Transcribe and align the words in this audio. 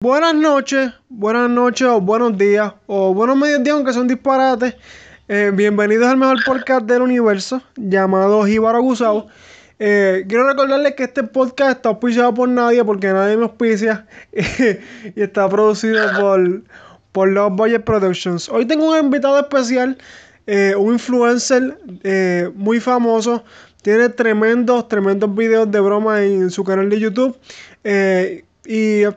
Buenas 0.00 0.36
noches, 0.36 0.92
buenas 1.08 1.50
noches 1.50 1.88
o 1.88 2.00
buenos 2.00 2.38
días 2.38 2.72
o 2.86 3.12
buenos 3.12 3.36
mediodías 3.36 3.74
aunque 3.74 3.92
son 3.92 4.06
disparates. 4.06 4.76
Eh, 5.26 5.50
bienvenidos 5.52 6.06
al 6.06 6.16
mejor 6.16 6.36
podcast 6.44 6.86
del 6.86 7.02
universo 7.02 7.60
llamado 7.74 8.44
Jíbaro 8.46 8.80
Gusau. 8.80 9.26
Eh, 9.80 10.24
quiero 10.28 10.46
recordarles 10.46 10.94
que 10.94 11.02
este 11.02 11.24
podcast 11.24 11.78
está 11.78 11.88
auspiciado 11.88 12.32
por 12.32 12.48
nadie 12.48 12.84
porque 12.84 13.08
nadie 13.08 13.36
me 13.36 13.42
auspicia 13.42 14.06
y 14.32 15.20
está 15.20 15.48
producido 15.48 15.98
por, 16.20 16.62
por 17.10 17.50
Budget 17.50 17.82
Productions. 17.82 18.48
Hoy 18.50 18.66
tengo 18.66 18.92
un 18.92 19.04
invitado 19.04 19.36
especial, 19.40 19.98
eh, 20.46 20.76
un 20.78 20.92
influencer 20.92 21.76
muy 22.54 22.78
famoso. 22.78 23.42
Tiene 23.82 24.10
tremendos, 24.10 24.86
tremendos 24.86 25.34
videos 25.34 25.68
de 25.68 25.80
broma 25.80 26.22
en 26.22 26.50
su 26.50 26.62
canal 26.62 26.88
de 26.88 27.00
YouTube. 27.00 27.36
y 28.64 29.02
eh, 29.02 29.12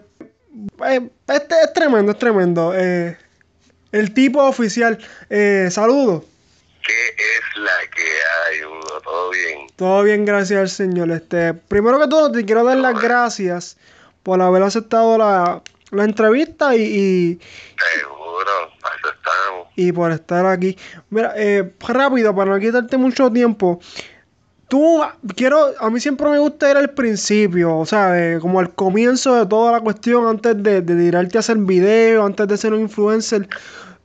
este 1.28 1.56
es 1.64 1.74
tremendo, 1.74 2.12
es 2.12 2.18
tremendo. 2.18 2.74
Eh, 2.76 3.18
el 3.92 4.14
tipo 4.14 4.44
oficial. 4.44 4.98
Eh, 5.30 5.68
saludos. 5.72 6.24
¿Qué 6.86 6.94
es 6.94 7.62
la 7.62 7.90
que 7.96 8.02
hay, 8.02 8.66
Hugo? 8.66 9.02
¿Todo 9.04 9.30
bien? 9.30 9.68
Todo 9.76 10.04
bien, 10.04 10.26
gracias 10.26 10.60
al 10.60 10.70
Señor. 10.70 11.12
Este, 11.12 11.54
primero 11.54 12.00
que 12.00 12.08
todo, 12.08 12.32
te 12.32 12.46
quiero 12.46 12.64
dar 12.64 12.78
las 12.78 13.00
gracias 13.00 13.78
por 14.24 14.42
haber 14.42 14.64
aceptado 14.64 15.18
la, 15.18 15.62
la 15.92 16.04
entrevista 16.04 16.76
y, 16.76 16.82
y, 16.82 17.40
Seguro, 18.00 18.72
eso 18.80 19.14
estamos. 19.14 19.68
Y 19.76 19.92
por 19.92 20.12
estar 20.12 20.46
aquí. 20.46 20.78
Mira, 21.10 21.34
eh, 21.36 21.72
rápido, 21.80 22.36
para 22.36 22.52
no 22.52 22.60
quitarte 22.60 22.98
mucho 22.98 23.32
tiempo 23.32 23.80
tú, 24.72 25.04
quiero, 25.36 25.74
a 25.82 25.90
mí 25.90 26.00
siempre 26.00 26.30
me 26.30 26.40
gusta 26.40 26.72
ir 26.72 26.78
al 26.78 26.92
principio, 26.92 27.78
o 27.78 27.86
sea, 27.86 28.40
como 28.40 28.62
al 28.62 28.74
comienzo 28.74 29.36
de 29.36 29.46
toda 29.46 29.74
la 29.74 29.82
cuestión, 29.82 30.26
antes 30.26 30.64
de, 30.64 30.82
de 30.82 30.96
tirarte 30.96 31.38
a 31.38 31.42
hacer 31.42 31.58
video, 31.58 32.26
antes 32.26 32.48
de 32.48 32.56
ser 32.56 32.74
un 32.74 32.80
influencer. 32.80 33.50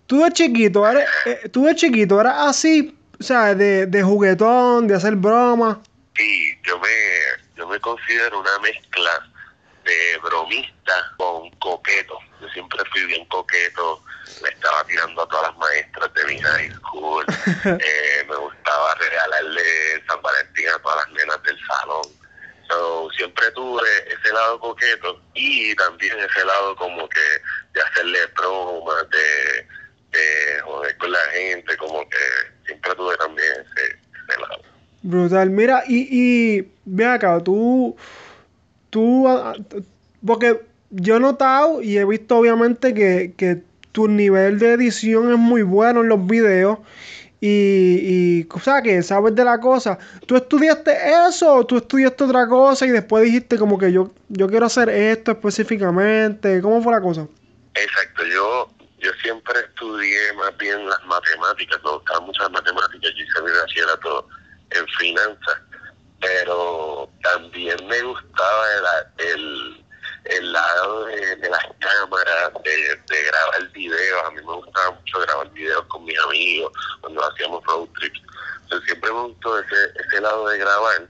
Tú 0.07 0.25
de 0.25 0.33
chiquito, 0.33 0.85
eres, 0.85 1.09
eh, 1.25 1.49
de 1.49 1.75
chiquito, 1.77 2.21
eras 2.21 2.49
así, 2.49 2.99
o 3.21 3.23
sea, 3.23 3.55
de, 3.55 3.87
de 3.87 4.03
juguetón, 4.03 4.89
de 4.89 4.97
hacer 4.97 5.15
broma. 5.15 5.81
Sí, 6.17 6.59
yo 6.65 6.81
me, 6.81 6.89
yo 7.57 7.69
me 7.69 7.79
considero 7.79 8.41
una 8.41 8.59
mezcla 8.59 9.11
de 9.85 10.19
bromista 10.21 10.95
con 11.17 11.49
coqueto. 11.61 12.19
Yo 12.41 12.49
siempre 12.49 12.81
fui 12.91 13.05
bien 13.07 13.25
coqueto, 13.27 14.03
le 14.43 14.49
estaba 14.49 14.85
tirando 14.85 15.23
a 15.23 15.29
todas 15.29 15.51
las 15.51 15.59
maestras 15.59 16.13
de 16.15 16.25
mi 16.25 16.41
high 16.41 16.71
school, 16.73 17.25
eh, 17.65 18.25
me 18.29 18.37
gustaba 18.37 18.95
regalarle 18.95 19.63
San 20.09 20.21
Valentín 20.23 20.69
a 20.69 20.79
todas 20.81 20.97
las 21.07 21.11
nenas 21.13 21.43
del 21.43 21.59
salón. 21.67 22.03
So, 22.69 23.09
siempre 23.17 23.49
tuve 23.53 23.89
ese 24.09 24.33
lado 24.33 24.59
coqueto 24.59 25.21
y 25.35 25.75
también 25.77 26.19
ese 26.19 26.45
lado 26.45 26.75
como 26.77 27.09
que 27.09 27.21
de 27.75 27.81
hacerle 27.81 28.19
bromas, 28.35 29.09
de, 29.11 30.19
de 30.19 30.61
joder 30.63 30.97
con 30.99 31.13
la 31.13 31.25
gente, 31.33 31.77
como 31.77 32.09
que 32.09 32.19
siempre 32.67 32.95
tuve 32.97 33.17
también 33.19 33.53
ese, 33.53 33.87
ese 33.87 34.41
lado. 34.41 34.63
Brutal, 35.03 35.51
mira, 35.51 35.85
y, 35.87 36.09
y 36.11 36.73
ve 36.85 37.07
acá, 37.07 37.39
tú 37.45 37.97
tú, 38.97 39.29
ah, 39.29 39.55
porque 40.25 40.63
yo 40.91 41.17
he 41.17 41.21
notado 41.21 41.83
y 41.83 41.99
he 41.99 42.05
visto 42.07 42.39
obviamente 42.39 42.95
que, 42.95 43.35
que 43.37 43.63
tu 43.97 44.09
nivel 44.09 44.59
de 44.59 44.75
edición 44.75 45.33
es 45.33 45.39
muy 45.39 45.63
bueno 45.63 46.03
en 46.03 46.11
los 46.11 46.27
videos. 46.27 46.81
Y, 47.41 47.49
y, 47.49 48.49
o 48.51 48.83
que 48.83 49.03
sabes 49.03 49.35
de 49.35 49.43
la 49.43 49.59
cosa. 49.59 49.99
¿Tú 50.27 50.37
estudiaste 50.37 50.93
eso 51.27 51.65
tú 51.65 51.79
estudiaste 51.79 52.25
otra 52.25 52.47
cosa 52.47 52.85
y 52.85 52.91
después 52.91 53.25
dijiste 53.25 53.57
como 53.57 53.79
que 53.79 53.91
yo, 53.91 54.13
yo 54.29 54.49
quiero 54.49 54.67
hacer 54.67 54.91
esto 54.91 55.33
específicamente? 55.33 56.61
¿Cómo 56.61 56.83
fue 56.83 56.93
la 56.93 57.01
cosa? 57.01 57.27
Exacto, 57.75 58.23
yo, 58.27 58.71
yo 58.99 59.11
siempre 59.23 59.61
estudié 59.61 60.31
más 60.35 60.55
bien 60.59 60.87
las 60.87 61.03
matemáticas, 61.07 61.81
me 61.83 61.93
gustaban 61.93 62.25
mucho 62.25 62.43
las 62.43 62.53
matemáticas, 62.53 63.01
yo 63.17 63.25
hice 63.25 63.43
mi 63.43 63.51
bachillerato 63.51 64.29
en 64.73 64.87
finanzas 64.99 65.57
pero 66.21 67.09
también 67.23 67.77
me 67.87 68.03
gustaba 68.03 68.65
el, 69.19 69.29
el 69.29 69.46
de, 71.07 71.51
las 71.51 71.67
cámaras, 71.81 72.53
de, 72.63 72.97
de 73.09 73.23
grabar 73.25 73.69
videos. 73.73 74.25
A 74.25 74.31
mí 74.31 74.37
me 74.37 74.55
gustaba 74.55 74.91
mucho 74.93 75.21
grabar 75.21 75.51
videos 75.53 75.85
con 75.87 76.05
mis 76.05 76.19
amigos 76.21 76.73
cuando 77.01 77.25
hacíamos 77.25 77.65
road 77.65 77.89
trips. 77.99 78.21
Entonces, 78.63 78.87
siempre 78.87 79.13
me 79.13 79.21
gustó 79.23 79.59
ese, 79.59 79.77
ese 80.07 80.21
lado 80.21 80.49
de 80.49 80.59
grabar. 80.59 81.09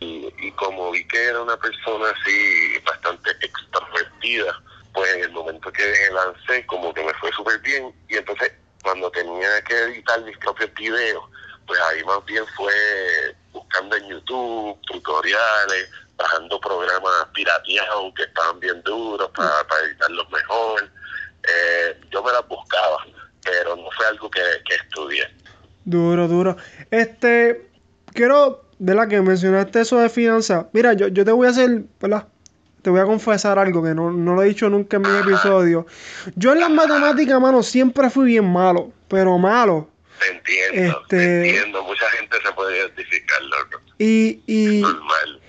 Y, 0.00 0.32
y 0.38 0.52
como 0.52 0.90
vi 0.92 1.06
que 1.08 1.24
era 1.24 1.40
una 1.40 1.56
persona 1.56 2.10
así 2.10 2.78
bastante 2.84 3.30
extrovertida, 3.40 4.62
pues 4.92 5.14
en 5.14 5.24
el 5.24 5.30
momento 5.30 5.72
que 5.72 6.10
lancé, 6.12 6.64
como 6.66 6.92
que 6.94 7.04
me 7.04 7.14
fue 7.14 7.32
súper 7.32 7.58
bien. 7.60 7.92
Y 8.08 8.16
entonces, 8.16 8.52
cuando 8.82 9.10
tenía 9.10 9.62
que 9.62 9.74
editar 9.74 10.20
mis 10.22 10.36
propios 10.38 10.72
videos, 10.74 11.24
pues 11.66 11.80
ahí 11.80 12.02
más 12.04 12.24
bien 12.24 12.44
fue 12.56 12.72
buscando 13.52 13.96
en 13.96 14.08
YouTube 14.08 14.80
tutoriales, 14.86 15.90
bajando 16.18 16.60
programas 16.60 17.28
pirateados 17.32 18.12
que 18.14 18.24
estaban 18.24 18.60
bien 18.60 18.82
duros 18.82 19.30
para, 19.34 19.66
para 19.68 19.86
editarlos 19.86 20.30
mejor. 20.30 20.90
Eh, 21.44 22.00
yo 22.10 22.22
me 22.22 22.32
las 22.32 22.46
buscaba, 22.48 23.06
pero 23.42 23.76
no 23.76 23.88
fue 23.96 24.06
algo 24.06 24.30
que, 24.30 24.40
que 24.66 24.74
estudié. 24.74 25.28
Duro, 25.84 26.28
duro. 26.28 26.56
Este, 26.90 27.70
quiero, 28.12 28.64
de 28.78 28.94
la 28.94 29.08
que 29.08 29.20
mencionaste 29.22 29.80
eso 29.80 29.98
de 29.98 30.08
finanzas, 30.10 30.66
mira, 30.72 30.92
yo, 30.92 31.08
yo 31.08 31.24
te 31.24 31.32
voy 31.32 31.46
a 31.46 31.50
hacer, 31.50 31.84
¿verdad? 32.00 32.26
Te 32.82 32.90
voy 32.90 33.00
a 33.00 33.04
confesar 33.04 33.58
algo 33.58 33.82
que 33.82 33.94
no, 33.94 34.10
no 34.10 34.34
lo 34.34 34.42
he 34.42 34.48
dicho 34.48 34.68
nunca 34.68 34.96
en 34.96 35.02
mi 35.02 35.18
episodio. 35.18 35.86
Yo 36.36 36.52
en 36.52 36.60
las 36.60 36.70
matemáticas, 36.70 37.40
mano, 37.40 37.62
siempre 37.62 38.10
fui 38.10 38.26
bien 38.26 38.50
malo, 38.50 38.92
pero 39.08 39.36
malo. 39.38 39.88
Te 40.20 40.30
entiendo, 40.30 41.00
este, 41.00 41.16
te 41.16 41.48
entiendo. 41.48 41.82
Mucha 41.84 42.08
gente 42.10 42.36
se 42.44 42.52
puede 42.52 42.78
identificar, 42.78 43.42
loco. 43.42 43.80
Y, 43.98 44.42
y, 44.46 44.80
Normal. 44.80 45.40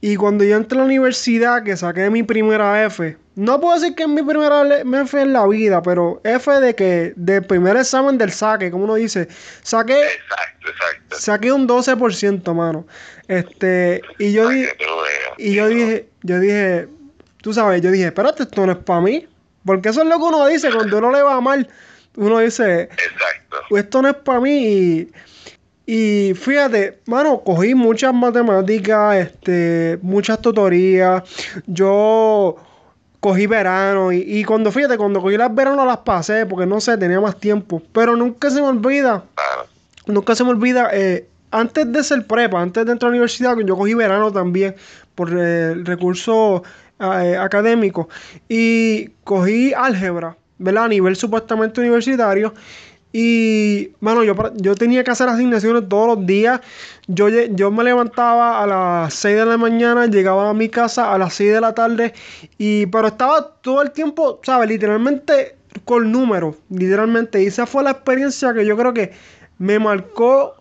Y 0.00 0.16
cuando 0.16 0.44
yo 0.44 0.56
entré 0.56 0.76
a 0.76 0.80
la 0.80 0.86
universidad, 0.86 1.62
que 1.62 1.76
saqué 1.76 2.08
mi 2.10 2.22
primera 2.22 2.84
F, 2.86 3.16
no 3.34 3.60
puedo 3.60 3.78
decir 3.78 3.94
que 3.94 4.04
es 4.04 4.08
mi 4.08 4.22
primera 4.22 4.62
F 5.02 5.20
en 5.20 5.32
la 5.32 5.46
vida, 5.46 5.82
pero 5.82 6.20
F 6.24 6.50
de 6.50 6.74
que 6.74 7.12
del 7.16 7.44
primer 7.44 7.76
examen 7.76 8.16
del 8.16 8.32
saque, 8.32 8.70
como 8.70 8.84
uno 8.84 8.94
dice, 8.94 9.28
saqué, 9.62 10.00
exacto, 10.00 10.70
exacto. 10.70 11.16
saqué 11.16 11.52
un 11.52 11.68
12%, 11.68 12.54
mano. 12.54 12.86
Este, 13.28 14.00
y 14.18 14.32
yo, 14.32 14.48
di, 14.48 14.66
y 15.38 15.54
yo 15.54 15.68
dije, 15.68 16.08
yo 16.22 16.40
dije, 16.40 16.88
tú 17.42 17.52
sabes, 17.52 17.82
yo 17.82 17.90
dije, 17.90 18.06
espérate, 18.06 18.44
esto 18.44 18.66
no 18.66 18.72
es 18.72 18.78
para 18.78 19.00
mí. 19.00 19.26
Porque 19.64 19.90
eso 19.90 20.00
es 20.00 20.08
lo 20.08 20.16
que 20.16 20.24
uno 20.24 20.46
dice 20.46 20.70
cuando 20.72 20.98
uno 20.98 21.12
le 21.12 21.22
va 21.22 21.38
mal 21.42 21.68
uno 22.16 22.38
dice, 22.40 22.82
Exacto. 22.82 23.76
esto 23.76 24.02
no 24.02 24.08
es 24.08 24.16
para 24.16 24.40
mí. 24.40 24.66
Y, 24.66 25.12
y, 25.92 26.34
fíjate, 26.34 27.00
mano, 27.06 27.40
cogí 27.40 27.74
muchas 27.74 28.14
matemáticas, 28.14 29.16
este, 29.16 29.98
muchas 30.02 30.40
tutorías. 30.40 31.24
Yo 31.66 32.54
cogí 33.18 33.48
verano 33.48 34.12
y, 34.12 34.18
y, 34.18 34.44
cuando, 34.44 34.70
fíjate, 34.70 34.96
cuando 34.96 35.20
cogí 35.20 35.36
las 35.36 35.52
verano 35.52 35.84
las 35.84 35.96
pasé 35.98 36.46
porque 36.46 36.64
no 36.64 36.80
sé, 36.80 36.96
tenía 36.96 37.20
más 37.20 37.40
tiempo. 37.40 37.82
Pero 37.92 38.14
nunca 38.14 38.50
se 38.50 38.60
me 38.62 38.68
olvida, 38.68 39.24
nunca 40.06 40.36
se 40.36 40.44
me 40.44 40.50
olvida, 40.50 40.90
eh, 40.92 41.26
antes 41.50 41.92
de 41.92 42.04
ser 42.04 42.24
prepa, 42.24 42.62
antes 42.62 42.86
de 42.86 42.92
entrar 42.92 43.08
a 43.08 43.10
la 43.10 43.16
universidad, 43.16 43.56
yo 43.58 43.76
cogí 43.76 43.94
verano 43.94 44.30
también 44.30 44.76
por 45.16 45.36
eh, 45.36 45.72
el 45.72 45.84
recurso 45.84 46.62
eh, 47.00 47.36
académico 47.36 48.08
y 48.48 49.08
cogí 49.24 49.74
álgebra. 49.74 50.36
¿verdad? 50.60 50.84
A 50.84 50.88
nivel 50.88 51.16
supuestamente 51.16 51.80
universitario. 51.80 52.54
Y, 53.12 53.90
bueno, 54.00 54.22
yo, 54.22 54.34
yo 54.56 54.74
tenía 54.74 55.02
que 55.02 55.10
hacer 55.10 55.28
asignaciones 55.28 55.88
todos 55.88 56.16
los 56.16 56.26
días. 56.26 56.60
Yo, 57.08 57.28
yo 57.28 57.70
me 57.70 57.82
levantaba 57.82 58.62
a 58.62 58.66
las 58.66 59.14
6 59.14 59.36
de 59.36 59.46
la 59.46 59.56
mañana, 59.56 60.06
llegaba 60.06 60.48
a 60.48 60.54
mi 60.54 60.68
casa 60.68 61.12
a 61.12 61.18
las 61.18 61.34
6 61.34 61.54
de 61.54 61.60
la 61.60 61.74
tarde. 61.74 62.14
Y, 62.58 62.86
pero 62.86 63.08
estaba 63.08 63.54
todo 63.60 63.82
el 63.82 63.90
tiempo, 63.90 64.40
¿sabes? 64.42 64.68
Literalmente 64.68 65.56
con 65.84 66.10
números, 66.12 66.56
literalmente. 66.68 67.42
Y 67.42 67.46
esa 67.46 67.66
fue 67.66 67.82
la 67.82 67.90
experiencia 67.90 68.54
que 68.54 68.64
yo 68.64 68.76
creo 68.76 68.94
que 68.94 69.12
me 69.58 69.78
marcó. 69.78 70.54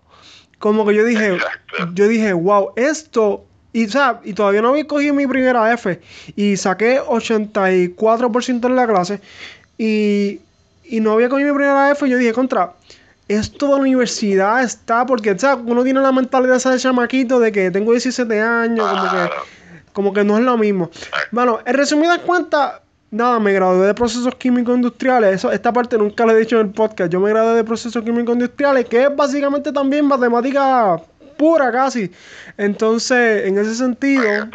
Como 0.58 0.86
que 0.86 0.94
yo 0.96 1.06
dije, 1.06 1.36
Exacto. 1.36 1.90
yo 1.94 2.08
dije, 2.08 2.34
wow, 2.34 2.74
esto 2.76 3.46
y, 3.72 3.86
o 3.86 3.90
sea, 3.90 4.20
y 4.24 4.34
todavía 4.34 4.62
no 4.62 4.70
había 4.70 4.88
cogido 4.88 5.14
mi 5.14 5.28
primera 5.28 5.72
F. 5.74 6.00
Y 6.36 6.58
saqué 6.58 7.00
84% 7.02 8.66
en 8.66 8.76
la 8.76 8.88
clase. 8.88 9.22
Y, 9.78 10.40
y 10.90 11.00
no 11.00 11.14
había 11.14 11.30
cogido 11.30 11.54
mi 11.54 11.58
primera 11.58 11.92
F. 11.92 12.06
Y 12.08 12.10
yo 12.10 12.18
dije, 12.18 12.34
contra, 12.34 12.74
esto 13.28 13.68
de 13.68 13.74
la 13.74 13.80
universidad 13.80 14.64
está. 14.64 15.06
Porque, 15.06 15.32
o 15.32 15.40
sea, 15.40 15.56
uno 15.56 15.84
tiene 15.84 16.02
la 16.02 16.12
mentalidad 16.12 16.58
esa 16.58 16.72
de 16.72 16.80
chamaquito 16.80 17.40
de 17.40 17.52
que 17.52 17.72
tengo 17.72 17.92
17 17.92 18.42
años. 18.42 18.88
Como 18.90 19.12
que, 19.12 19.30
como 19.94 20.14
que 20.14 20.24
no 20.24 20.38
es 20.38 20.44
lo 20.44 20.58
mismo. 20.58 20.90
Bueno, 21.32 21.60
en 21.66 21.74
resumidas 21.76 22.20
cuentas, 22.20 22.82
nada, 23.12 23.40
me 23.40 23.54
gradué 23.54 23.88
de 23.88 23.94
procesos 23.94 24.34
químicos 24.36 24.76
industriales. 24.76 25.36
Eso, 25.36 25.52
esta 25.52 25.72
parte 25.72 25.98
nunca 25.98 26.26
lo 26.26 26.32
he 26.32 26.40
dicho 26.40 26.60
en 26.60 26.68
el 26.68 26.74
podcast. 26.74 27.12
Yo 27.12 27.20
me 27.20 27.30
gradué 27.30 27.56
de 27.56 27.64
procesos 27.64 28.04
químicos 28.04 28.34
industriales, 28.34 28.86
que 28.86 29.04
es 29.04 29.16
básicamente 29.16 29.72
también 29.72 30.06
matemática 30.06 31.00
pura 31.38 31.72
casi. 31.72 32.12
Entonces, 32.58 33.46
en 33.46 33.58
ese 33.58 33.76
sentido, 33.76 34.50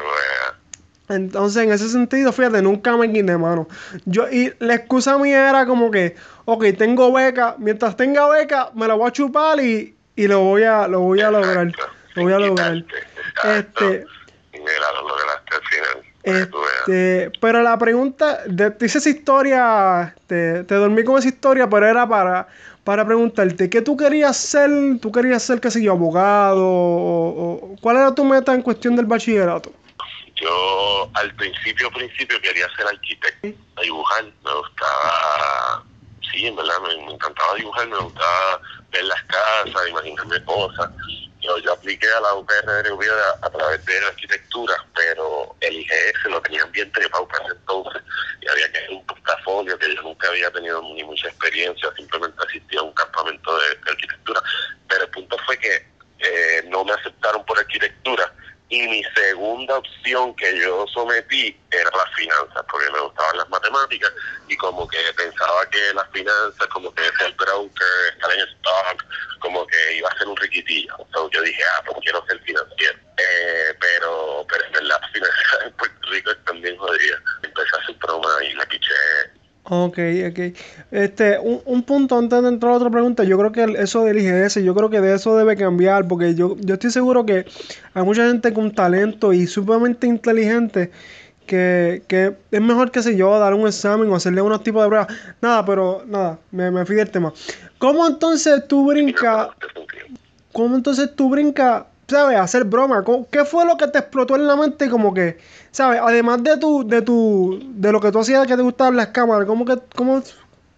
Entonces, 1.09 1.65
en 1.65 1.73
ese 1.73 1.89
sentido, 1.89 2.33
fíjate, 2.33 2.63
nunca 2.63 2.97
me 2.97 3.13
quité 3.13 3.37
mano. 3.37 3.69
Yo, 4.07 4.29
y 4.31 4.53
la 4.59 4.75
excusa 4.75 5.19
mía 5.19 5.51
era 5.51 5.67
como 5.67 5.91
que, 5.91 6.17
ok, 6.47 6.65
tengo 6.79 7.13
beca, 7.13 7.57
mientras 7.59 7.97
tenga 7.97 8.29
beca, 8.29 8.71
me 8.75 8.89
la 8.89 8.95
voy 8.95 9.09
a 9.09 9.13
chupar 9.13 9.61
y, 9.61 9.95
y 10.17 10.27
lo 10.27 10.41
voy 10.41 10.63
a, 10.63 10.89
lo 10.89 11.01
voy 11.01 11.21
a 11.21 11.31
lograr. 11.31 11.73
Lo 12.15 12.23
voy 12.23 12.33
a 12.33 12.39
lograr. 12.39 12.85
Este. 13.45 14.07
Mira, 14.53 14.93
lo 14.95 15.09
lograste 15.09 15.55
al 15.55 15.63
final. 15.63 16.15
Este, 16.25 17.31
pero 17.39 17.63
la 17.63 17.77
pregunta, 17.77 18.41
de, 18.47 18.75
hice 18.81 18.97
esa 18.97 19.11
historia, 19.11 20.15
te, 20.27 20.65
te 20.65 20.75
dormí 20.75 21.05
con 21.05 21.19
esa 21.19 21.29
historia, 21.29 21.69
pero 21.69 21.87
era 21.87 22.09
para, 22.09 22.49
para 22.83 23.05
preguntarte, 23.05 23.69
¿qué 23.69 23.83
tú 23.83 23.95
querías 23.95 24.35
ser? 24.35 24.71
¿Tú 25.03 25.13
querías 25.13 25.43
ser, 25.43 25.61
qué 25.61 25.71
sé 25.71 25.83
yo, 25.83 25.93
abogado? 25.93 26.65
O, 26.67 27.77
¿Cuál 27.83 27.99
era 27.99 28.15
tu 28.15 28.25
meta 28.25 28.55
en 28.55 28.63
cuestión 28.63 28.97
del 28.97 29.05
bachillerato? 29.05 29.71
Yo 30.45 31.11
al 31.15 31.35
principio, 31.37 31.91
principio 31.91 32.39
quería 32.43 32.69
ser 32.77 32.87
arquitecto, 32.87 33.49
dibujar, 33.81 34.25
me 34.25 34.55
gustaba, 34.55 35.83
sí, 36.31 36.47
en 36.47 36.55
verdad, 36.55 36.81
me, 36.83 37.15
encantaba 37.15 37.55
dibujar, 37.55 37.89
me 37.89 37.97
gustaba 37.97 38.61
ver 38.91 39.05
las 39.05 39.23
casas, 39.23 39.89
imaginarme 39.89 40.45
cosas. 40.45 40.91
Yo, 41.41 41.57
yo 41.59 41.73
apliqué 41.73 42.07
a 42.11 42.21
la 42.21 42.35
UPR 42.35 42.83
de 42.83 43.11
a, 43.41 43.51
través 43.51 43.87
de 43.87 44.01
la 44.03 44.09
arquitectura, 44.09 44.75
pero 44.95 45.57
el 45.61 45.77
IGS 45.77 46.25
lo 46.29 46.43
tenían 46.43 46.71
bien 46.73 46.93
trepado 46.93 47.27
para 47.27 47.47
ese 47.47 47.55
entonces 47.55 48.03
y 48.43 48.49
había 48.49 48.71
que 48.71 48.79
hacer 48.79 48.91
un 48.91 49.07
portafolio 49.07 49.79
que 49.79 49.95
yo 49.95 50.03
nunca 50.03 50.29
había 50.29 50.51
tenido 50.51 50.83
ni 50.83 51.05
mucha 51.05 51.29
experiencia, 51.29 51.91
simplemente 51.97 52.37
asistía 52.47 52.81
a 52.81 52.83
un 52.83 52.93
campamento 52.93 53.51
de, 53.59 53.91
arquitectura. 53.91 54.43
Pero 54.89 55.05
el 55.05 55.11
punto 55.11 55.39
fue 55.47 55.57
que 55.57 55.75
eh, 56.19 56.65
no 56.69 56.85
me 56.85 56.93
aceptaron 56.93 57.43
por 57.47 57.59
arquitectura 57.59 58.31
y 58.75 58.89
mi 58.89 59.05
segunda 59.15 59.79
opción 59.79 60.35
que 60.35 60.59
yo 60.59 60.85
sometí 60.89 61.57
era 61.71 61.91
las 61.97 62.15
finanzas, 62.15 62.65
porque 62.71 62.91
me 62.91 63.01
gustaban 63.01 63.39
las 63.39 63.49
matemáticas 63.49 64.13
y 64.49 64.57
como 64.57 64.89
que 64.89 64.99
pensaba 65.17 65.69
que 65.71 65.95
las 65.95 66.09
finanzas, 66.11 66.67
como 66.73 66.93
que 66.95 67.03
ser 67.19 67.33
broker, 67.35 68.13
estar 68.13 68.33
en 68.33 68.41
stock, 68.41 69.05
como 69.39 69.67
que 69.67 69.97
iba 69.97 70.09
a 70.09 70.19
ser 70.19 70.27
un 70.27 70.37
riquitillo. 70.37 70.97
Entonces 70.99 71.39
yo 71.39 71.43
dije, 71.43 71.63
ah, 71.77 71.83
pues 71.87 71.99
quiero 72.03 72.25
ser 72.27 72.41
financiero. 72.41 72.99
Eh, 73.17 73.75
pero, 73.81 74.45
pero 74.49 74.65
en 74.65 74.73
verdad 74.73 74.99
las 75.01 75.11
finanzas 75.13 75.59
en 75.65 75.73
Puerto 75.73 76.11
Rico 76.11 76.31
están 76.33 76.61
bien 76.61 76.77
jodidas. 76.77 77.21
Empecé 77.43 77.77
a 77.77 77.83
hacer 77.83 77.95
broma 77.97 78.45
y 78.45 78.55
la 78.55 78.67
piché 78.67 78.95
Ok, 79.67 79.99
ok. 80.29 80.39
Este, 80.91 81.39
un, 81.39 81.63
un, 81.65 81.83
punto 81.85 82.19
antes 82.19 82.43
de 82.43 82.49
entrar 82.49 82.73
a 82.73 82.77
otra 82.77 82.91
pregunta, 82.91 83.25
yo 83.25 83.39
creo 83.39 83.51
que 83.51 83.65
eso 83.83 84.05
del 84.05 84.19
IGS, 84.19 84.63
yo 84.63 84.75
creo 84.75 84.91
que 84.91 85.01
de 85.01 85.15
eso 85.15 85.37
debe 85.39 85.57
cambiar, 85.57 86.07
porque 86.07 86.35
yo, 86.35 86.57
yo 86.61 86.75
estoy 86.75 86.91
seguro 86.91 87.25
que 87.25 87.47
hay 87.95 88.03
mucha 88.03 88.27
gente 88.29 88.53
con 88.53 88.75
talento 88.75 89.33
y 89.33 89.47
sumamente 89.47 90.07
inteligente 90.07 90.91
que, 91.47 92.03
que 92.09 92.37
es 92.51 92.61
mejor, 92.61 92.91
que 92.91 93.03
sé 93.03 93.17
yo, 93.17 93.39
dar 93.39 93.55
un 93.55 93.67
examen 93.67 94.11
o 94.11 94.17
hacerle 94.17 94.43
unos 94.43 94.63
tipos 94.63 94.83
de 94.83 94.89
pruebas. 94.89 95.09
Nada, 95.41 95.65
pero 95.65 96.03
nada, 96.07 96.39
me, 96.51 96.71
me 96.71 96.85
fui 96.85 96.97
del 96.97 97.11
tema. 97.11 97.33
¿Cómo 97.79 98.07
entonces 98.07 98.69
tú 98.69 98.87
brincas? 98.87 99.49
¿Cómo 100.53 100.77
entonces 100.77 101.15
tú 101.17 101.31
brincas 101.31 101.85
¿sabes? 102.15 102.39
Hacer 102.39 102.63
broma. 102.63 103.05
¿Qué 103.33 103.45
fue 103.45 103.67
lo 103.67 103.77
que 103.77 103.89
te 103.89 103.99
explotó 103.99 104.37
en 104.37 104.47
la 104.47 104.55
mente? 104.55 104.89
Como 104.89 105.13
que, 105.13 105.37
¿sabes? 105.73 106.01
Además 106.01 106.45
de 106.45 106.57
tu, 106.59 106.87
de 106.87 107.03
tu, 107.03 107.59
de 107.61 107.91
lo 107.91 108.01
que 108.01 108.13
tú 108.13 108.21
hacías 108.21 108.47
que 108.47 108.57
te 108.57 108.63
gustaban 108.63 108.97
las 108.97 109.09
cámaras, 109.09 109.49
¿cómo 109.49 109.65
que, 109.65 109.77
cómo, 109.97 110.23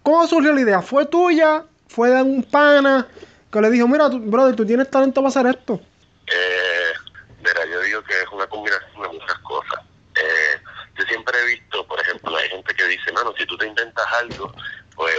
cómo 0.01 0.25
surgió 0.25 0.51
la 0.51 0.61
idea? 0.61 0.81
¿Fue 0.81 1.05
tuya? 1.05 1.63
¿Fue 1.89 2.09
de 2.09 2.23
un 2.23 2.43
pana 2.43 3.07
que 3.51 3.61
le 3.61 3.69
dijo, 3.69 3.87
mira, 3.87 4.07
brother, 4.09 4.55
tú 4.55 4.65
tienes 4.65 4.89
talento 4.89 5.21
para 5.21 5.29
hacer 5.29 5.45
esto? 5.45 5.79
Eh, 6.25 6.93
mira, 7.37 7.65
yo 7.71 7.81
digo 7.81 8.03
que 8.03 8.19
es 8.19 8.27
una 8.33 8.47
combinación 8.47 9.03
de 9.03 9.07
muchas 9.09 9.37
cosas. 9.43 9.85
Eh, 10.15 10.59
yo 10.97 11.03
siempre 11.05 11.37
he 11.39 11.45
visto, 11.45 11.85
por 11.85 11.99
ejemplo, 12.01 12.35
hay 12.35 12.49
gente 12.49 12.73
que 12.73 12.83
dice, 12.85 13.11
mano, 13.11 13.31
si 13.37 13.45
tú 13.45 13.55
te 13.57 13.67
inventas 13.67 14.05
algo, 14.21 14.51
pues 14.95 15.13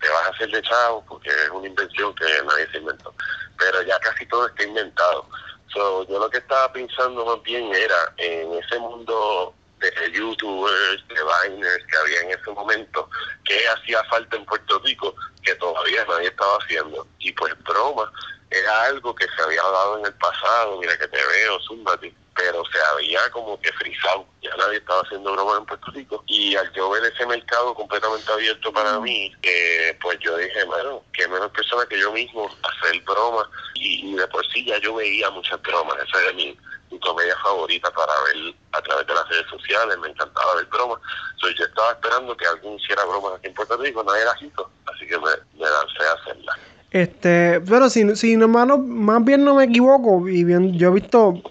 te 0.00 0.08
vas 0.10 0.28
a 0.28 0.30
hacer 0.30 0.48
de 0.48 0.62
chavo 0.62 1.04
porque 1.08 1.28
es 1.28 1.50
una 1.50 1.66
invención 1.66 2.14
que 2.14 2.24
nadie 2.46 2.70
se 2.70 2.78
inventó. 2.78 3.12
Pero 3.58 3.82
ya 3.82 3.98
casi 3.98 4.24
todo 4.26 4.46
está 4.46 4.62
inventado. 4.62 5.26
So, 5.72 6.06
yo 6.08 6.18
lo 6.18 6.30
que 6.30 6.38
estaba 6.38 6.72
pensando 6.72 7.24
más 7.24 7.42
bien 7.42 7.72
era 7.74 8.14
en 8.18 8.52
ese 8.54 8.78
mundo 8.78 9.54
de 9.78 10.12
youtubers, 10.12 11.06
de 11.08 11.50
viners 11.50 11.84
que 11.86 11.96
había 11.98 12.20
en 12.22 12.30
ese 12.30 12.50
momento, 12.50 13.08
que 13.44 13.68
hacía 13.68 14.02
falta 14.04 14.36
en 14.36 14.44
Puerto 14.46 14.78
Rico 14.80 15.14
que 15.42 15.54
todavía 15.56 16.04
nadie 16.06 16.28
estaba 16.28 16.56
haciendo. 16.58 17.06
Y 17.18 17.32
pues 17.32 17.52
broma, 17.64 18.10
era 18.50 18.84
algo 18.84 19.14
que 19.14 19.26
se 19.36 19.42
había 19.42 19.62
dado 19.62 19.98
en 19.98 20.06
el 20.06 20.14
pasado, 20.14 20.78
mira 20.78 20.96
que 20.98 21.08
te 21.08 21.16
veo, 21.16 21.60
zúmbate 21.60 22.14
pero 22.36 22.62
se 22.66 22.78
había 22.92 23.20
como 23.32 23.58
que 23.60 23.72
frisado, 23.72 24.26
ya 24.42 24.50
nadie 24.56 24.76
estaba 24.76 25.00
haciendo 25.00 25.32
bromas 25.32 25.58
en 25.58 25.66
Puerto 25.66 25.90
Rico. 25.92 26.22
Y 26.26 26.54
al 26.54 26.70
yo 26.74 26.90
ver 26.90 27.04
ese 27.04 27.24
mercado 27.26 27.74
completamente 27.74 28.30
abierto 28.30 28.72
para 28.72 29.00
mí, 29.00 29.32
eh, 29.42 29.98
pues 30.02 30.18
yo 30.20 30.36
dije, 30.36 30.64
bueno, 30.64 31.02
qué 31.14 31.26
menos 31.28 31.50
persona 31.52 31.86
que 31.88 31.98
yo 31.98 32.12
mismo 32.12 32.46
hacer 32.46 33.00
bromas. 33.02 33.46
Y, 33.74 34.14
de 34.14 34.26
por 34.28 34.46
sí 34.52 34.64
ya 34.66 34.78
yo 34.78 34.94
veía 34.94 35.30
muchas 35.30 35.60
bromas, 35.62 35.96
esa 36.06 36.22
era 36.22 36.32
mi, 36.34 36.56
mi 36.90 37.00
comedia 37.00 37.36
favorita 37.42 37.90
para 37.90 38.12
ver 38.24 38.54
a 38.72 38.82
través 38.82 39.06
de 39.06 39.14
las 39.14 39.28
redes 39.28 39.46
sociales, 39.48 39.98
me 39.98 40.08
encantaba 40.08 40.56
ver 40.56 40.66
bromas. 40.66 41.00
Entonces 41.34 41.58
yo 41.58 41.64
estaba 41.64 41.92
esperando 41.92 42.36
que 42.36 42.46
alguien 42.46 42.74
hiciera 42.74 43.04
bromas 43.04 43.34
aquí 43.38 43.48
en 43.48 43.54
Puerto 43.54 43.76
Rico, 43.78 44.04
nadie 44.04 44.22
era 44.22 44.32
hizo, 44.40 44.70
así 44.92 45.06
que 45.06 45.16
me, 45.18 45.30
me 45.54 45.70
lancé 45.70 46.02
a 46.02 46.12
hacerla. 46.20 46.58
Este, 46.90 47.60
pero 47.68 47.90
si, 47.90 48.14
si 48.16 48.36
no, 48.36 48.48
más 48.48 49.24
bien 49.24 49.44
no 49.44 49.54
me 49.54 49.64
equivoco, 49.64 50.28
y 50.28 50.44
bien, 50.44 50.78
yo 50.78 50.88
he 50.88 50.92
visto 50.92 51.42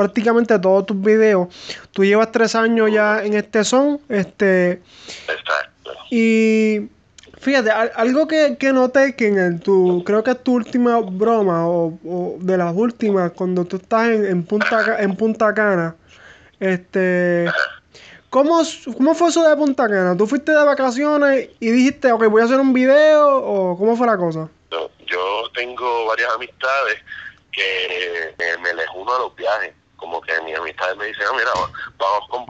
prácticamente 0.00 0.58
todos 0.58 0.86
tus 0.86 1.00
videos. 1.00 1.48
Tú 1.92 2.04
llevas 2.04 2.32
tres 2.32 2.54
años 2.54 2.90
ya 2.90 3.22
en 3.22 3.34
este 3.34 3.64
son. 3.64 4.00
Este. 4.08 4.80
Exacto. 5.28 5.92
Y 6.10 6.88
fíjate, 7.38 7.70
algo 7.70 8.26
que, 8.26 8.56
que 8.58 8.72
noté 8.72 9.14
que 9.14 9.28
en 9.28 9.38
el, 9.38 9.60
tu, 9.60 10.02
creo 10.04 10.24
que 10.24 10.30
es 10.30 10.42
tu 10.42 10.54
última 10.54 11.00
broma, 11.00 11.68
o, 11.68 11.98
de 12.40 12.56
las 12.56 12.74
últimas, 12.74 13.32
cuando 13.32 13.66
tú 13.66 13.76
estás 13.76 14.08
en, 14.08 14.42
Punta, 14.44 14.96
en 15.00 15.14
Punta 15.16 15.52
Cana, 15.52 15.94
este. 16.58 17.46
¿Cómo, 18.30 18.62
¿Cómo 18.96 19.14
fue 19.14 19.28
eso 19.28 19.46
de 19.46 19.54
Punta 19.56 19.88
Cana? 19.88 20.16
¿Tú 20.16 20.26
fuiste 20.26 20.52
de 20.52 20.64
vacaciones 20.64 21.50
y 21.58 21.70
dijiste, 21.70 22.10
ok, 22.12 22.26
voy 22.26 22.40
a 22.40 22.44
hacer 22.46 22.60
un 22.60 22.72
video? 22.72 23.36
¿O 23.36 23.76
cómo 23.76 23.96
fue 23.96 24.06
la 24.06 24.16
cosa? 24.16 24.48
yo 25.06 25.50
tengo 25.56 26.06
varias 26.06 26.30
amistades 26.32 26.98
que 27.50 28.34
me 28.62 28.74
les 28.74 28.86
uno 28.94 29.12
a 29.12 29.18
los 29.18 29.34
viajes 29.34 29.74
como 30.00 30.20
que 30.22 30.40
mis 30.42 30.56
amistades 30.56 30.96
me 30.96 31.06
dicen, 31.06 31.24
ah, 31.28 31.36
mira, 31.36 31.50
vamos, 31.98 32.28
con, 32.28 32.46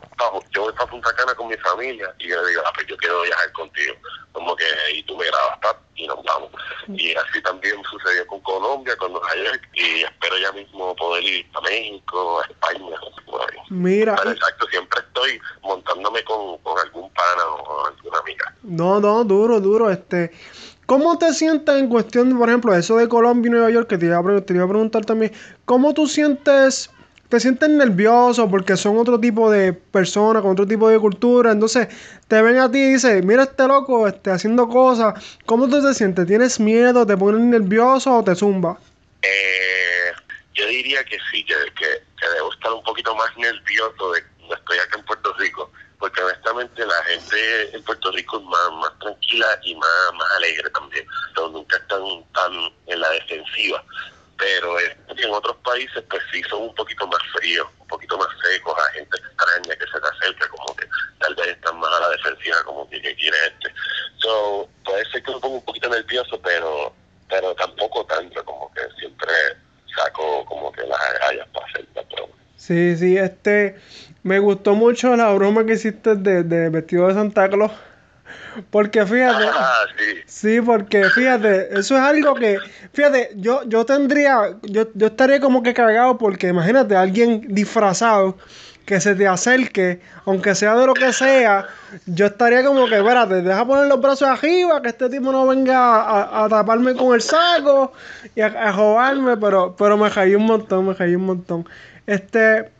yo 0.51 0.63
voy 0.63 0.73
para 0.73 0.91
Punta 0.91 1.15
Cana 1.15 1.35
con 1.35 1.49
mi 1.49 1.57
familia 1.57 2.15
y 2.19 2.29
yo 2.29 2.41
le 2.43 2.51
digo, 2.51 2.63
ah, 2.65 2.73
pues 2.75 2.87
yo 2.87 2.97
quiero 2.97 3.23
viajar 3.23 3.53
contigo. 3.53 3.95
Como 4.33 4.55
que, 4.55 4.65
y 4.95 5.03
tú 5.03 5.17
me 5.17 5.27
grabas 5.27 5.77
y 5.97 6.07
nos 6.07 6.23
vamos. 6.25 6.51
Y 6.89 7.15
así 7.15 7.43
también 7.43 7.83
sucedió 7.91 8.27
con 8.29 8.41
Colombia, 8.41 8.97
con 8.97 9.13
Nueva 9.13 9.35
York 9.35 9.69
y 9.75 10.03
espero 10.03 10.39
ya 10.39 10.53
mismo 10.53 10.95
poder 10.97 11.25
ir 11.25 11.47
a 11.55 11.61
México, 11.63 12.41
a 12.41 12.47
España, 12.47 12.97
por 13.27 13.41
ahí. 13.43 13.59
Mira. 13.71 14.15
Pero 14.17 14.31
exacto, 14.31 14.67
siempre 14.69 15.01
estoy 15.01 15.41
montándome 15.63 16.23
con, 16.25 16.59
con 16.59 16.79
algún 16.79 17.11
pana 17.13 17.45
o 17.45 17.87
alguna 17.87 18.19
amiga. 18.21 18.55
No, 18.63 19.01
no, 19.01 19.25
duro, 19.25 19.61
duro, 19.61 19.91
este... 19.91 20.31
¿Cómo 20.87 21.19
te 21.19 21.33
sientes 21.35 21.73
en 21.77 21.89
cuestión, 21.89 22.37
por 22.37 22.49
ejemplo, 22.49 22.75
eso 22.75 22.97
de 22.97 23.09
Colombia 23.09 23.49
y 23.49 23.53
Nueva 23.53 23.71
York, 23.71 23.87
que 23.87 23.97
te 23.97 24.07
iba, 24.07 24.19
a, 24.19 24.41
te 24.41 24.55
iba 24.55 24.65
a 24.65 24.69
preguntar 24.69 25.05
también, 25.05 25.33
¿cómo 25.65 25.95
tú 25.95 26.09
sientes 26.09 26.91
te 27.31 27.39
sientes 27.39 27.69
nervioso 27.69 28.51
porque 28.51 28.77
son 28.77 28.99
otro 28.99 29.21
tipo 29.21 29.53
de 29.53 29.73
personas, 29.73 30.43
con 30.43 30.51
otro 30.51 30.67
tipo 30.67 30.89
de 30.89 30.99
cultura. 30.99 31.53
Entonces 31.53 31.87
te 32.27 32.43
ven 32.43 32.59
a 32.59 32.71
ti 32.71 32.79
y 32.79 32.93
dicen, 32.95 33.25
mira 33.25 33.45
este 33.45 33.69
loco 33.69 34.09
este, 34.09 34.33
haciendo 34.33 34.69
cosas. 34.69 35.39
¿Cómo 35.47 35.69
tú 35.69 35.81
te 35.81 35.95
sientes? 35.95 36.27
¿Tienes 36.27 36.59
miedo? 36.59 37.07
¿Te 37.07 37.17
pones 37.17 37.41
nervioso 37.41 38.17
o 38.17 38.25
te 38.25 38.35
zumba? 38.35 38.79
Eh, 39.23 40.13
yo 40.55 40.67
diría 40.67 41.05
que 41.05 41.19
sí, 41.31 41.45
que, 41.45 41.55
que, 41.79 42.29
debo 42.35 42.53
estar 42.53 42.73
un 42.73 42.83
poquito 42.83 43.15
más 43.15 43.31
nervioso 43.37 44.13
de 44.13 44.23
que 44.23 44.55
estoy 44.55 44.79
acá 44.79 44.99
en 44.99 45.05
Puerto 45.05 45.33
Rico. 45.35 45.71
Porque 46.01 46.21
honestamente 46.21 46.85
la 46.85 47.05
gente 47.05 47.77
en 47.77 47.85
Puerto 47.85 48.11
Rico 48.11 48.39
es 48.39 48.45
más, 48.45 48.73
más 48.81 48.99
tranquila 48.99 49.47
y 49.63 49.77
más, 49.77 50.15
más 50.15 50.31
alegre 50.39 50.69
también. 50.71 51.07
Entonces, 51.29 51.53
nunca 51.53 51.77
están 51.77 52.03
tan 52.35 52.53
en 52.87 53.01
la 53.01 53.11
defensiva 53.11 53.85
pero 54.41 54.81
en 54.81 55.31
otros 55.35 55.57
países 55.59 56.03
pues 56.09 56.23
sí 56.33 56.43
son 56.49 56.63
un 56.63 56.75
poquito 56.75 57.07
más 57.07 57.21
fríos, 57.35 57.69
un 57.79 57.87
poquito 57.87 58.17
más 58.17 58.29
secos, 58.43 58.75
a 58.79 58.93
gente 58.93 59.19
extraña 59.19 59.77
que 59.77 59.87
se 59.87 60.01
te 60.01 60.09
acerca, 60.09 60.49
como 60.49 60.75
que 60.75 60.87
tal 61.19 61.35
vez 61.35 61.49
están 61.49 61.79
más 61.79 61.93
a 61.93 62.01
la 62.01 62.09
defensiva, 62.09 62.57
como 62.65 62.89
que, 62.89 63.01
quiere 63.01 63.37
este. 63.47 63.73
So, 64.17 64.67
puede 64.85 65.05
ser 65.11 65.23
que 65.23 65.33
me 65.33 65.41
ponga 65.41 65.57
un 65.57 65.65
poquito 65.65 65.89
nervioso, 65.91 66.41
pero 66.43 66.95
pero 67.29 67.55
tampoco 67.55 68.05
tanto, 68.07 68.45
como 68.45 68.73
que 68.73 68.81
siempre 68.99 69.31
saco 69.95 70.45
como 70.47 70.73
que 70.73 70.83
las 70.83 70.99
agallas 71.01 71.47
para 71.53 71.67
hacer 71.67 71.87
la 71.95 72.03
broma. 72.03 72.33
Sí, 72.57 72.97
sí, 72.97 73.17
este, 73.19 73.79
me 74.23 74.39
gustó 74.39 74.75
mucho 74.75 75.15
la 75.17 75.33
broma 75.33 75.65
que 75.65 75.75
hiciste 75.75 76.17
de, 76.17 76.43
de 76.43 76.71
vestido 76.71 77.07
de 77.07 77.15
Santa 77.15 77.49
Claus. 77.49 77.73
Porque 78.71 79.07
fíjate. 79.07 79.45
Ah, 79.53 79.85
sí. 80.27 80.61
porque 80.61 81.05
fíjate, 81.11 81.79
eso 81.79 81.97
es 81.97 82.03
algo 82.03 82.35
que. 82.35 82.59
Fíjate, 82.93 83.31
yo, 83.37 83.63
yo 83.65 83.85
tendría. 83.85 84.57
Yo, 84.63 84.87
yo 84.95 85.07
estaría 85.09 85.41
como 85.41 85.63
que 85.63 85.75
cagado 85.75 86.19
porque 86.19 86.49
imagínate, 86.49 86.97
alguien 86.97 87.47
disfrazado 87.49 88.37
que 88.91 89.01
se 89.01 89.15
te 89.15 89.29
acerque, 89.29 90.01
aunque 90.27 90.53
sea 90.57 90.75
de 90.75 90.85
lo 90.85 90.95
que 90.95 91.13
sea, 91.13 91.69
yo 92.07 92.27
estaría 92.27 92.65
como 92.65 92.89
que, 92.89 92.97
espérate, 92.97 93.41
deja 93.41 93.65
poner 93.65 93.87
los 93.87 94.01
brazos 94.01 94.29
arriba, 94.29 94.83
que 94.83 94.89
este 94.89 95.09
tipo 95.09 95.31
no 95.31 95.47
venga 95.47 96.43
a, 96.45 96.49
taparme 96.49 96.97
con 96.97 97.15
el 97.15 97.23
saco 97.23 97.93
y 98.35 98.41
a, 98.41 98.47
a 98.47 99.37
pero, 99.41 99.77
pero 99.77 99.97
me 99.97 100.11
caí 100.11 100.35
un 100.35 100.45
montón, 100.45 100.89
me 100.89 100.97
caí 100.97 101.15
un 101.15 101.25
montón. 101.25 101.69
Este. 102.05 102.73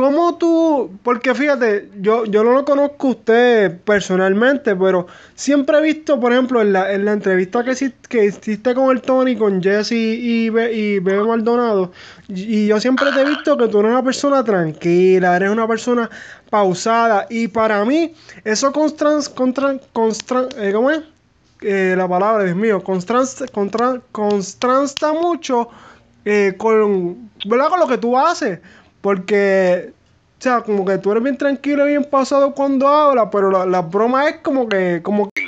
¿Cómo 0.00 0.38
tú.? 0.38 0.98
Porque 1.02 1.34
fíjate, 1.34 1.90
yo, 2.00 2.24
yo 2.24 2.42
no 2.42 2.52
lo 2.52 2.64
conozco 2.64 3.08
usted 3.08 3.82
personalmente, 3.82 4.74
pero 4.74 5.06
siempre 5.34 5.76
he 5.76 5.82
visto, 5.82 6.18
por 6.18 6.32
ejemplo, 6.32 6.62
en 6.62 6.72
la, 6.72 6.90
en 6.90 7.04
la 7.04 7.12
entrevista 7.12 7.62
que, 7.62 7.74
que 8.08 8.24
hiciste 8.24 8.74
con 8.74 8.96
el 8.96 9.02
Tony, 9.02 9.36
con 9.36 9.62
Jesse 9.62 9.92
y, 9.92 10.46
y 10.46 10.98
Bebe 11.00 11.24
Maldonado, 11.24 11.92
y 12.28 12.68
yo 12.68 12.80
siempre 12.80 13.12
te 13.12 13.20
he 13.20 13.24
visto 13.26 13.58
que 13.58 13.68
tú 13.68 13.80
eres 13.80 13.90
una 13.90 14.02
persona 14.02 14.42
tranquila, 14.42 15.36
eres 15.36 15.50
una 15.50 15.68
persona 15.68 16.08
pausada, 16.48 17.26
y 17.28 17.48
para 17.48 17.84
mí, 17.84 18.14
eso 18.42 18.72
constran, 18.72 19.20
contra, 19.34 19.76
eh, 20.56 20.72
¿cómo 20.72 20.92
es? 20.92 21.02
Eh, 21.60 21.92
la 21.94 22.08
palabra, 22.08 22.44
Dios 22.44 22.56
mío, 22.56 22.82
constransta, 22.82 23.44
constransta 24.12 25.12
mucho 25.12 25.68
eh, 26.24 26.54
con, 26.56 27.30
¿verdad? 27.44 27.68
con 27.68 27.80
lo 27.80 27.86
que 27.86 27.98
tú 27.98 28.18
haces. 28.18 28.60
Porque, 29.00 29.92
o 30.38 30.42
sea, 30.42 30.60
como 30.62 30.84
que 30.84 30.98
tú 30.98 31.12
eres 31.12 31.22
bien 31.22 31.38
tranquilo 31.38 31.86
y 31.86 31.90
bien 31.90 32.04
pasado 32.04 32.54
cuando 32.54 32.88
hablas, 32.88 33.28
pero 33.32 33.50
la, 33.50 33.66
la 33.66 33.80
broma 33.80 34.28
es 34.28 34.36
como 34.42 34.68
que... 34.68 35.00
Como... 35.02 35.30
¿Qué? 35.34 35.44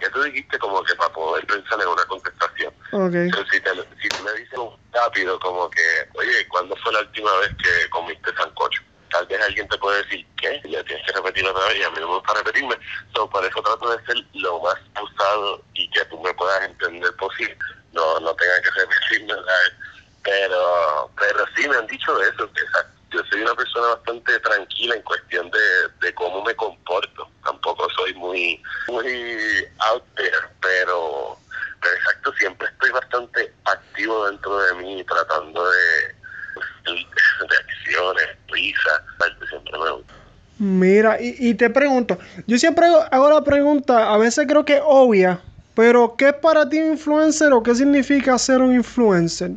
Ya 0.00 0.10
tú 0.10 0.22
dijiste 0.22 0.58
como 0.58 0.82
que 0.82 0.94
para 0.96 1.12
poder 1.12 1.46
pensar 1.46 1.80
en 1.80 1.88
una 1.88 2.04
contestación. 2.04 2.72
Okay. 2.92 3.30
si, 3.50 3.60
te, 3.60 3.70
si 4.02 4.08
tú 4.08 4.22
me 4.22 4.32
dices 4.34 4.58
rápido 4.92 5.38
como 5.40 5.68
que, 5.70 5.80
oye, 6.14 6.46
¿cuándo 6.48 6.76
fue 6.76 6.92
la 6.92 7.00
última 7.00 7.34
vez 7.38 7.50
que 7.56 7.90
comiste 7.90 8.30
sancocho? 8.36 8.82
Tal 9.10 9.26
vez 9.26 9.40
alguien 9.40 9.68
te 9.68 9.78
puede 9.78 10.02
decir, 10.02 10.26
¿qué? 10.36 10.60
Ya 10.68 10.84
tienes 10.84 11.06
que 11.06 11.12
repetirlo 11.12 11.52
otra 11.52 11.68
vez 11.68 11.78
y 11.78 11.82
a 11.84 11.90
mí 11.90 11.96
no 12.00 12.08
me 12.08 12.14
gusta 12.16 12.34
repetirme. 12.34 12.76
So, 13.14 13.30
por 13.30 13.44
eso 13.44 13.62
trato 13.62 13.96
de 13.96 14.04
ser 14.04 14.16
lo 14.34 14.60
más 14.60 14.76
usado 15.02 15.62
y 15.74 15.88
que 15.90 16.04
tú 16.06 16.20
me 16.20 16.34
puedas 16.34 16.64
entender 16.64 17.14
posible. 17.16 17.56
No, 17.92 18.20
no 18.20 18.34
tenga 18.34 18.60
que 18.60 18.70
repetirme 18.80 19.32
la 19.34 19.52
pero, 20.24 21.10
pero 21.18 21.44
sí 21.54 21.68
me 21.68 21.76
han 21.76 21.86
dicho 21.86 22.20
eso, 22.20 22.50
que 22.52 22.62
yo 23.10 23.22
soy 23.30 23.42
una 23.42 23.54
persona 23.54 23.88
bastante 23.88 24.40
tranquila 24.40 24.96
en 24.96 25.02
cuestión 25.02 25.50
de, 25.50 26.06
de 26.06 26.14
cómo 26.14 26.42
me 26.42 26.54
comporto. 26.56 27.28
Tampoco 27.44 27.86
soy 27.96 28.14
muy, 28.14 28.60
muy 28.88 29.06
out 29.90 30.02
there, 30.16 30.32
pero, 30.60 31.38
pero 31.80 31.94
exacto, 31.94 32.32
siempre 32.38 32.66
estoy 32.68 32.90
bastante 32.90 33.52
activo 33.66 34.26
dentro 34.28 34.58
de 34.58 34.74
mí, 34.74 35.04
tratando 35.04 35.64
de, 35.70 36.14
de 36.86 37.56
acciones, 37.56 38.26
risas, 38.48 39.00
siempre 39.48 39.78
me 39.78 39.90
gusta. 39.90 40.14
Mira, 40.58 41.20
y, 41.20 41.36
y 41.38 41.54
te 41.54 41.68
pregunto, 41.68 42.18
yo 42.46 42.58
siempre 42.58 42.86
hago 42.86 43.28
la 43.28 43.42
pregunta, 43.42 44.12
a 44.12 44.18
veces 44.18 44.46
creo 44.48 44.64
que 44.64 44.76
es 44.76 44.82
obvia, 44.84 45.40
pero 45.74 46.14
¿qué 46.16 46.28
es 46.28 46.34
para 46.34 46.68
ti 46.68 46.80
un 46.80 46.92
influencer 46.92 47.52
o 47.52 47.62
qué 47.62 47.74
significa 47.74 48.38
ser 48.38 48.60
un 48.60 48.74
influencer? 48.74 49.50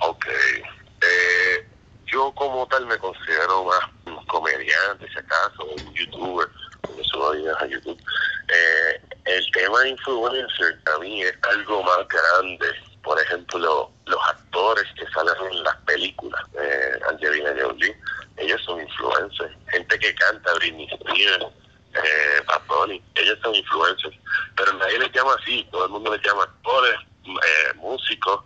Ok. 0.00 0.26
Eh, 0.26 1.66
yo 2.06 2.32
como 2.34 2.66
tal 2.68 2.86
me 2.86 2.98
considero 2.98 3.64
más 3.64 3.80
un 4.06 4.24
comediante, 4.26 5.08
si 5.08 5.18
acaso, 5.18 5.64
un 5.64 5.94
youtuber, 5.94 6.48
porque 6.82 7.02
subo 7.04 7.30
a 7.30 7.66
YouTube. 7.66 8.00
Eh, 8.48 9.00
el 9.24 9.50
tema 9.52 9.80
de 9.80 9.90
influencer 9.90 10.78
a 10.94 10.98
mí 10.98 11.22
es 11.22 11.34
algo 11.42 11.82
más 11.82 12.06
grande. 12.08 12.66
Por 13.02 13.20
ejemplo, 13.20 13.90
los 14.06 14.28
actores 14.28 14.84
que 14.96 15.06
salen 15.12 15.34
en 15.50 15.62
las 15.62 15.76
películas, 15.78 16.42
eh, 16.60 16.98
Angelina 17.08 17.54
Jolie, 17.60 17.96
ellos 18.36 18.62
son 18.64 18.80
influencers. 18.80 19.56
Gente 19.70 19.98
que 19.98 20.14
canta, 20.14 20.54
Britney 20.54 20.88
Spears, 20.90 21.46
eh, 21.94 22.42
Bad 22.46 22.90
ellos 23.14 23.38
son 23.42 23.54
influencers. 23.54 24.16
Pero 24.56 24.72
nadie 24.74 24.98
les 24.98 25.12
llama 25.12 25.34
así, 25.40 25.66
todo 25.70 25.84
el 25.86 25.90
mundo 25.90 26.14
les 26.14 26.24
llama 26.24 26.44
actores, 26.44 26.96
eh, 27.26 27.74
músicos, 27.76 28.44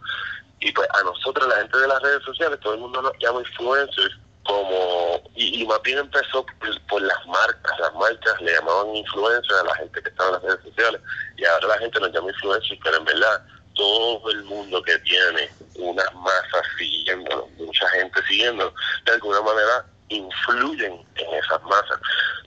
y 0.61 0.73
pues 0.73 0.89
a 0.91 1.05
nosotros, 1.05 1.49
la 1.49 1.57
gente 1.57 1.79
de 1.79 1.89
las 1.89 2.03
redes 2.03 2.23
sociales, 2.25 2.59
todo 2.61 2.75
el 2.75 2.81
mundo 2.81 3.03
nos 3.03 3.13
llama 3.19 3.41
influencers 3.41 4.17
como, 4.45 5.23
y, 5.35 5.65
más 5.67 5.81
bien 5.83 5.99
empezó 5.99 6.45
por, 6.89 7.03
las 7.03 7.27
marcas, 7.27 7.79
las 7.79 7.95
marcas 7.95 8.41
le 8.41 8.53
llamaban 8.55 8.97
influencers 8.97 9.61
a 9.61 9.65
la 9.65 9.75
gente 9.77 10.03
que 10.03 10.09
estaba 10.09 10.31
en 10.31 10.35
las 10.35 10.43
redes 10.43 10.65
sociales, 10.65 11.01
y 11.37 11.45
ahora 11.45 11.69
la 11.69 11.79
gente 11.79 12.01
nos 12.01 12.13
llama 12.13 12.31
influencers, 12.31 12.81
pero 12.83 12.97
en 12.97 13.05
verdad 13.05 13.43
todo 13.75 14.31
el 14.31 14.43
mundo 14.45 14.83
que 14.83 14.99
tiene 15.01 15.51
unas 15.77 16.15
masas 16.15 16.63
siguiendo, 16.79 17.49
mucha 17.59 17.89
gente 17.91 18.21
siguiendo, 18.27 18.75
de 19.05 19.13
alguna 19.13 19.41
manera 19.43 19.85
influyen 20.09 21.07
en 21.15 21.35
esas 21.35 21.63
masas. 21.65 22.01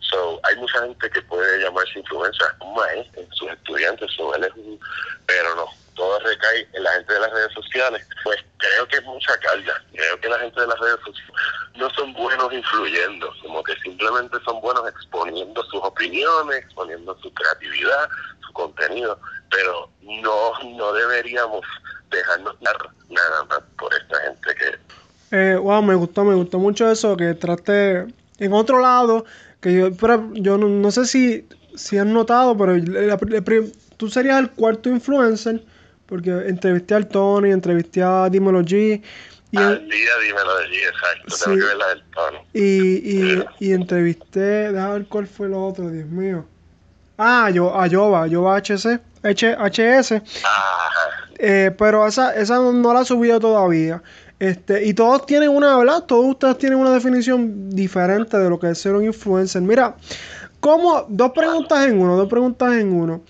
So, 0.09 0.41
hay 0.43 0.55
mucha 0.57 0.81
gente 0.81 1.09
que 1.09 1.21
puede 1.21 1.63
llamarse 1.63 1.99
influencer, 1.99 2.47
un 2.59 2.73
maestro, 2.73 3.23
sus 3.31 3.49
estudiantes, 3.49 4.11
so, 4.17 4.35
él 4.35 4.43
es 4.43 4.51
pero 5.25 5.55
no, 5.55 5.67
todo 5.95 6.19
recae 6.19 6.67
en 6.73 6.83
la 6.83 6.91
gente 6.91 7.13
de 7.13 7.19
las 7.19 7.31
redes 7.31 7.53
sociales, 7.53 8.07
pues 8.23 8.37
creo 8.57 8.87
que 8.87 8.97
es 8.97 9.03
mucha 9.03 9.37
carga. 9.39 9.83
Creo 9.93 10.19
que 10.19 10.29
la 10.29 10.39
gente 10.39 10.61
de 10.61 10.67
las 10.67 10.79
redes 10.79 10.99
sociales 11.05 11.33
no 11.75 11.89
son 11.91 12.13
buenos 12.13 12.53
influyendo, 12.53 13.33
como 13.41 13.63
que 13.63 13.75
simplemente 13.83 14.37
son 14.45 14.61
buenos 14.61 14.87
exponiendo 14.87 15.63
sus 15.63 15.81
opiniones, 15.83 16.57
exponiendo 16.57 17.17
su 17.21 17.33
creatividad, 17.33 18.09
su 18.45 18.53
contenido, 18.53 19.19
pero 19.49 19.89
no, 20.01 20.53
no 20.77 20.93
deberíamos 20.93 21.61
dejarnos 22.09 22.59
dar 22.61 22.77
nada 23.09 23.43
más 23.45 23.59
por 23.77 23.93
esta 23.93 24.19
gente 24.21 24.55
que... 24.55 25.35
Eh, 25.35 25.55
wow, 25.55 25.81
me 25.81 25.95
gustó, 25.95 26.23
me 26.25 26.35
gustó 26.35 26.59
mucho 26.59 26.89
eso, 26.91 27.15
que 27.15 27.33
trate 27.33 28.05
en 28.37 28.53
otro 28.53 28.79
lado, 28.79 29.25
que 29.61 29.73
yo, 29.73 29.95
pero 29.95 30.29
yo 30.33 30.57
no, 30.57 30.91
sé 30.91 31.05
si, 31.05 31.47
si 31.75 31.97
has 31.97 32.05
notado, 32.05 32.57
pero 32.57 32.73
tú 33.97 34.09
serías 34.09 34.39
el 34.39 34.51
cuarto 34.51 34.89
influencer 34.89 35.63
porque 36.11 36.29
entrevisté 36.29 36.93
al 36.93 37.07
Tony, 37.07 37.51
entrevisté 37.51 38.03
a 38.03 38.27
Dímelo 38.29 38.63
G. 38.63 39.01
Y 39.51 39.57
al 39.57 39.87
día 39.87 40.09
Dímelo 40.21 40.59
G, 40.59 40.73
exacto. 40.89 41.45
Tengo 41.45 41.57
que 41.57 41.65
ver 41.67 41.77
la 41.77 41.87
del 41.87 42.03
Tony. 42.13 42.37
Y, 42.51 43.17
y, 43.17 43.45
y 43.59 43.71
entrevisté, 43.71 44.73
déjame 44.73 44.93
ver 44.95 45.05
cuál 45.05 45.25
fue 45.25 45.47
lo 45.47 45.65
otro, 45.65 45.89
Dios 45.89 46.07
mío. 46.07 46.45
Ah, 47.17 47.49
yo, 47.49 47.73
a 47.79 47.87
Yoba, 47.87 48.27
Yoba 48.27 48.57
HC, 48.57 48.99
H, 49.23 49.55
HS. 49.55 50.21
Eh, 51.39 51.73
pero 51.77 52.05
esa, 52.05 52.35
esa 52.35 52.55
no, 52.57 52.93
la 52.93 53.03
he 53.03 53.05
subido 53.05 53.39
todavía. 53.39 54.03
Este, 54.37 54.83
y 54.83 54.93
todos 54.93 55.25
tienen 55.25 55.47
una, 55.47 55.77
¿verdad? 55.77 56.03
Todos 56.03 56.25
ustedes 56.25 56.57
tienen 56.57 56.77
una 56.77 56.91
definición 56.91 57.69
diferente 57.69 58.37
de 58.37 58.49
lo 58.49 58.59
que 58.59 58.71
es 58.71 58.79
ser 58.79 58.95
un 58.95 59.05
influencer. 59.05 59.61
Mira, 59.61 59.95
¿cómo? 60.59 61.05
Dos 61.07 61.31
preguntas 61.31 61.87
en 61.87 62.01
uno, 62.01 62.17
dos 62.17 62.27
preguntas 62.27 62.73
en 62.73 62.91
uno. 62.91 63.21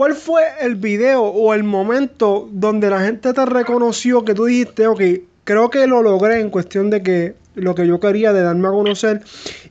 ¿Cuál 0.00 0.14
fue 0.14 0.44
el 0.62 0.76
video 0.76 1.24
o 1.24 1.52
el 1.52 1.62
momento 1.62 2.48
donde 2.52 2.88
la 2.88 3.00
gente 3.00 3.34
te 3.34 3.44
reconoció 3.44 4.24
que 4.24 4.32
tú 4.32 4.46
dijiste, 4.46 4.86
ok, 4.86 4.98
creo 5.44 5.68
que 5.68 5.86
lo 5.86 6.02
logré 6.02 6.40
en 6.40 6.48
cuestión 6.48 6.88
de 6.88 7.02
que 7.02 7.34
lo 7.54 7.74
que 7.74 7.86
yo 7.86 8.00
quería 8.00 8.32
de 8.32 8.40
darme 8.40 8.68
a 8.68 8.70
conocer? 8.70 9.20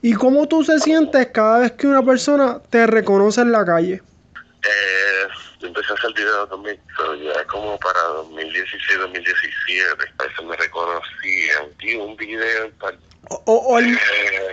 ¿Y 0.03 0.13
cómo 0.13 0.47
tú 0.47 0.63
se 0.63 0.77
sientes 0.81 1.29
cada 1.33 1.57
vez 1.57 1.71
que 1.71 1.87
una 1.87 2.03
persona 2.03 2.61
te 2.69 2.85
reconoce 2.85 3.41
en 3.41 3.51
la 3.51 3.65
calle? 3.65 4.03
Eh, 4.61 5.18
empecé 5.67 5.91
a 5.91 5.95
hacer 5.95 6.13
videos 6.13 6.49
también, 6.49 6.79
pero 6.97 7.15
ya 7.15 7.45
como 7.45 7.77
para 7.79 7.99
2016, 8.01 8.99
2017, 8.99 10.03
a 10.17 10.23
veces 10.23 10.45
me 10.45 10.55
reconocían. 10.55 11.65
Y 11.81 11.95
un 11.95 12.15
video 12.15 12.65
en 12.65 12.73
o, 13.45 13.77
el, 13.77 13.99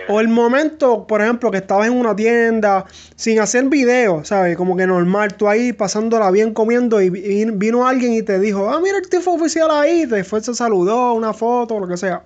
o, 0.07 0.19
el, 0.19 0.27
momento, 0.27 1.07
por 1.07 1.21
ejemplo, 1.21 1.49
que 1.49 1.57
estabas 1.57 1.87
en 1.87 1.93
una 1.93 2.15
tienda 2.15 2.85
sin 3.15 3.39
hacer 3.39 3.65
video, 3.65 4.23
¿sabes? 4.23 4.55
Como 4.55 4.77
que 4.77 4.85
normal, 4.85 5.35
tú 5.35 5.47
ahí 5.47 5.73
pasándola 5.73 6.29
bien 6.31 6.53
comiendo 6.53 7.01
y, 7.01 7.09
vino 7.09 7.87
alguien 7.87 8.13
y 8.13 8.21
te 8.21 8.39
dijo, 8.39 8.69
ah, 8.69 8.79
mira 8.79 8.97
el 8.97 9.09
tipo 9.09 9.33
oficial 9.33 9.71
ahí, 9.71 10.07
te 10.07 10.23
fue, 10.23 10.41
se 10.41 10.53
saludó, 10.53 11.13
una 11.13 11.33
foto, 11.33 11.79
lo 11.79 11.87
que 11.87 11.97
sea. 11.97 12.21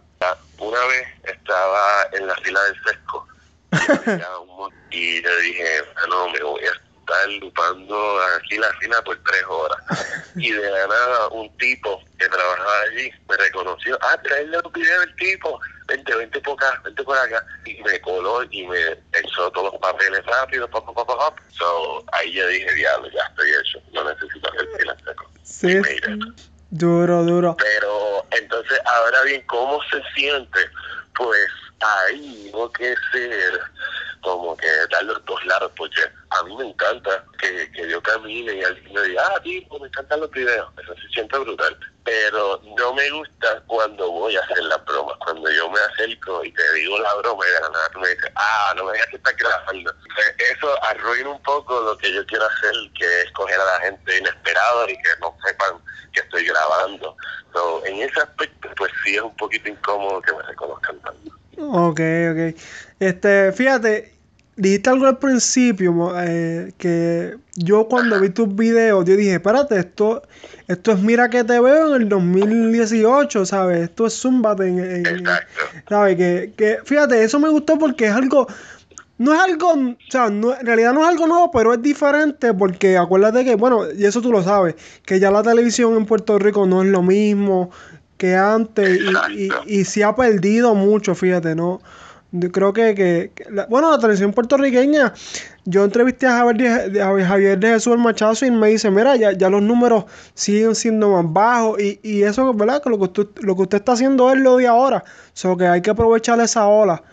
Una 0.58 0.86
vez 0.88 1.08
estaba 1.24 2.10
en 2.14 2.28
la 2.28 2.36
fila 2.36 2.60
del 2.64 2.76
sesco 2.84 3.28
y 4.92 5.22
le 5.22 5.42
dije, 5.42 5.66
ah, 5.96 6.06
no, 6.10 6.30
me 6.30 6.44
voy 6.44 6.62
a 6.66 6.81
estar 7.12 7.30
lupando 7.42 8.20
aquí 8.38 8.58
la 8.58 8.72
fila 8.74 9.02
por 9.04 9.18
tres 9.24 9.44
horas. 9.48 9.78
Y 10.36 10.52
de 10.52 10.72
la 10.72 10.88
nada, 10.88 11.28
un 11.30 11.56
tipo 11.58 12.02
que 12.18 12.28
trabajaba 12.28 12.82
allí 12.82 13.12
me 13.28 13.38
reconoció, 13.38 13.98
ah, 14.02 14.18
traerle 14.24 14.60
un 14.64 14.72
video 14.72 15.00
del 15.02 15.16
tipo 15.16 15.60
vente, 15.88 16.16
vente 16.16 16.40
por 16.42 16.54
acá, 16.54 16.82
vente 16.84 17.04
por 17.04 17.18
acá. 17.18 17.46
Y 17.66 17.82
me 17.84 18.00
coló 18.02 18.44
y 18.50 18.66
me 18.68 18.92
echó 19.14 19.52
todos 19.52 19.74
los 19.74 19.82
papeles 19.82 20.26
rápido, 20.26 20.70
pop, 20.70 20.86
pop, 20.86 20.96
pop, 20.96 21.08
pop. 21.08 21.40
So, 21.52 22.04
ahí 22.14 22.34
ya 22.34 22.48
dije, 22.48 22.74
diablo, 22.74 23.10
ya 23.12 23.24
estoy 23.24 23.50
hecho, 23.50 23.80
no 23.94 24.10
necesito 24.10 24.50
hacer 24.50 24.68
fila 24.78 24.98
seco. 25.06 25.32
Sí, 25.44 25.82
duro, 26.70 27.24
duro. 27.24 27.58
Pero, 27.58 28.26
entonces, 28.32 28.80
ahora 28.86 29.24
bien, 29.24 29.44
¿cómo 29.48 29.80
se 29.92 30.02
siente? 30.16 30.60
Pues 31.16 31.50
ahí 31.82 32.50
tengo 32.52 32.72
que 32.72 32.96
ser 33.12 33.60
como 34.22 34.56
que 34.58 34.68
dar 34.92 35.04
los 35.04 35.24
dos 35.26 35.46
lados, 35.46 35.72
porque 35.76 36.02
a 36.30 36.44
mí 36.44 36.56
me 36.56 36.70
encanta 36.70 37.24
que, 37.40 37.72
que 37.72 37.90
yo 37.90 38.02
camine 38.02 38.54
y 38.54 38.64
alguien 38.64 38.94
me 38.94 39.02
diga, 39.04 39.24
ah, 39.28 39.42
tipo, 39.42 39.80
me 39.80 39.88
encantan 39.88 40.20
los 40.20 40.32
videos, 40.32 40.68
eso 40.78 40.96
se 40.96 41.08
siente 41.10 41.38
brutal 41.40 41.78
pero 42.04 42.60
no 42.78 42.94
me 42.94 43.10
gusta 43.12 43.62
cuando 43.68 44.12
voy 44.12 44.36
a 44.36 44.42
hacer 44.42 44.64
la 44.64 44.78
broma. 44.78 45.14
Cuando 45.20 45.50
yo 45.52 45.70
me 45.70 45.80
acerco 45.80 46.44
y 46.44 46.52
te 46.52 46.74
digo 46.74 46.98
la 47.00 47.14
broma 47.16 47.44
y 47.46 47.52
de 47.52 47.60
la 47.60 48.00
me 48.00 48.10
dices, 48.10 48.32
ah, 48.36 48.74
no 48.76 48.86
me 48.86 48.94
digas 48.94 49.08
que 49.08 49.18
estás 49.18 49.38
grabando. 49.38 49.94
Eso 50.52 50.84
arruina 50.84 51.30
un 51.30 51.42
poco 51.44 51.80
lo 51.82 51.98
que 51.98 52.12
yo 52.12 52.26
quiero 52.26 52.46
hacer, 52.46 52.74
que 52.98 53.22
es 53.22 53.32
coger 53.34 53.60
a 53.60 53.66
la 53.66 53.80
gente 53.82 54.18
inesperada 54.18 54.90
y 54.90 54.96
que 54.96 55.10
no 55.20 55.36
sepan 55.46 55.76
que 56.14 56.22
estoy 56.22 56.46
grabando. 56.46 57.16
So, 57.54 57.86
en 57.86 58.02
ese 58.02 58.20
aspecto, 58.20 58.70
pues 58.78 58.92
sí 59.04 59.16
es 59.16 59.22
un 59.22 59.36
poquito 59.36 59.70
incómodo 59.70 60.22
que 60.22 60.34
me 60.34 60.42
reconozcan 60.44 61.00
tanto. 61.02 61.32
Ok, 61.58 62.00
ok. 62.32 62.58
Este, 63.02 63.52
fíjate, 63.52 64.14
dijiste 64.56 64.92
algo 64.92 65.08
al 65.08 65.18
principio 65.18 66.14
eh, 66.20 66.72
que 66.78 67.36
yo 67.56 67.88
cuando 67.88 68.20
vi 68.20 68.30
tus 68.30 68.56
videos, 68.56 69.04
yo 69.06 69.16
dije, 69.16 69.34
espérate, 69.34 69.80
esto, 69.80 70.22
esto 70.68 70.92
es 70.92 71.00
Mira 71.00 71.28
que 71.28 71.44
te 71.44 71.60
veo 71.60 71.96
en 71.96 72.04
el 72.04 72.10
2018, 72.10 73.44
¿sabes? 73.48 73.82
Esto 73.86 74.06
es 74.06 74.14
Zumbate 74.14 74.68
en, 74.68 75.04
Exacto. 75.04 75.64
¿sabes? 75.90 76.16
Que, 76.16 76.54
que, 76.56 76.78
fíjate, 76.86 77.24
eso 77.24 77.40
me 77.40 77.50
gustó 77.50 77.80
porque 77.80 78.06
es 78.06 78.12
algo, 78.12 78.46
no 79.18 79.34
es 79.34 79.40
algo, 79.40 79.72
o 79.72 79.96
sea, 80.12 80.30
no, 80.30 80.56
en 80.56 80.64
realidad 80.64 80.94
no 80.94 81.02
es 81.02 81.08
algo 81.08 81.26
nuevo, 81.26 81.50
pero 81.50 81.74
es 81.74 81.82
diferente 81.82 82.54
porque 82.54 83.00
acuérdate 83.00 83.44
que, 83.44 83.56
bueno, 83.56 83.92
y 83.92 84.06
eso 84.06 84.22
tú 84.22 84.32
lo 84.32 84.44
sabes, 84.44 84.76
que 85.08 85.20
ya 85.20 85.32
la 85.32 85.42
televisión 85.42 85.98
en 85.98 86.06
Puerto 86.06 86.38
Rico 86.38 86.68
no 86.68 86.84
es 86.84 86.90
lo 86.90 87.02
mismo 87.02 87.72
que 88.18 88.36
antes 88.36 89.00
y, 89.32 89.46
y, 89.46 89.80
y 89.80 89.86
se 89.86 90.04
ha 90.04 90.16
perdido 90.16 90.76
mucho, 90.76 91.16
fíjate, 91.16 91.56
¿no? 91.56 91.82
Creo 92.52 92.72
que, 92.74 92.96
que, 92.96 93.32
bueno, 93.68 93.92
la 93.92 94.00
televisión 94.00 94.34
puertorriqueña, 94.34 95.14
yo 95.66 95.84
entrevisté 95.84 96.28
a 96.28 96.38
Javier 96.38 96.92
de, 96.92 97.02
a 97.02 97.28
Javier 97.28 97.60
de 97.60 97.68
Jesús 97.70 97.94
el 97.94 98.00
Machazo 98.00 98.46
y 98.46 98.52
me 98.52 98.70
dice, 98.70 98.90
mira, 98.90 99.16
ya, 99.18 99.34
ya 99.34 99.50
los 99.50 99.62
números 99.62 100.06
siguen 100.34 100.76
siendo 100.76 101.10
más 101.10 101.26
bajos 101.28 101.82
y, 101.82 102.00
y 102.04 102.24
eso, 102.24 102.54
¿verdad? 102.54 102.82
Que 102.82 102.90
lo 102.90 102.98
que, 102.98 103.04
usted, 103.04 103.28
lo 103.42 103.56
que 103.56 103.62
usted 103.64 103.78
está 103.80 103.94
haciendo 103.94 104.32
es 104.32 104.40
lo 104.40 104.58
de 104.58 104.68
ahora, 104.68 105.04
solo 105.34 105.58
que 105.58 105.68
hay 105.68 105.82
que 105.82 105.90
aprovechar 105.90 106.40
esa 106.40 106.68
ola. 106.68 107.04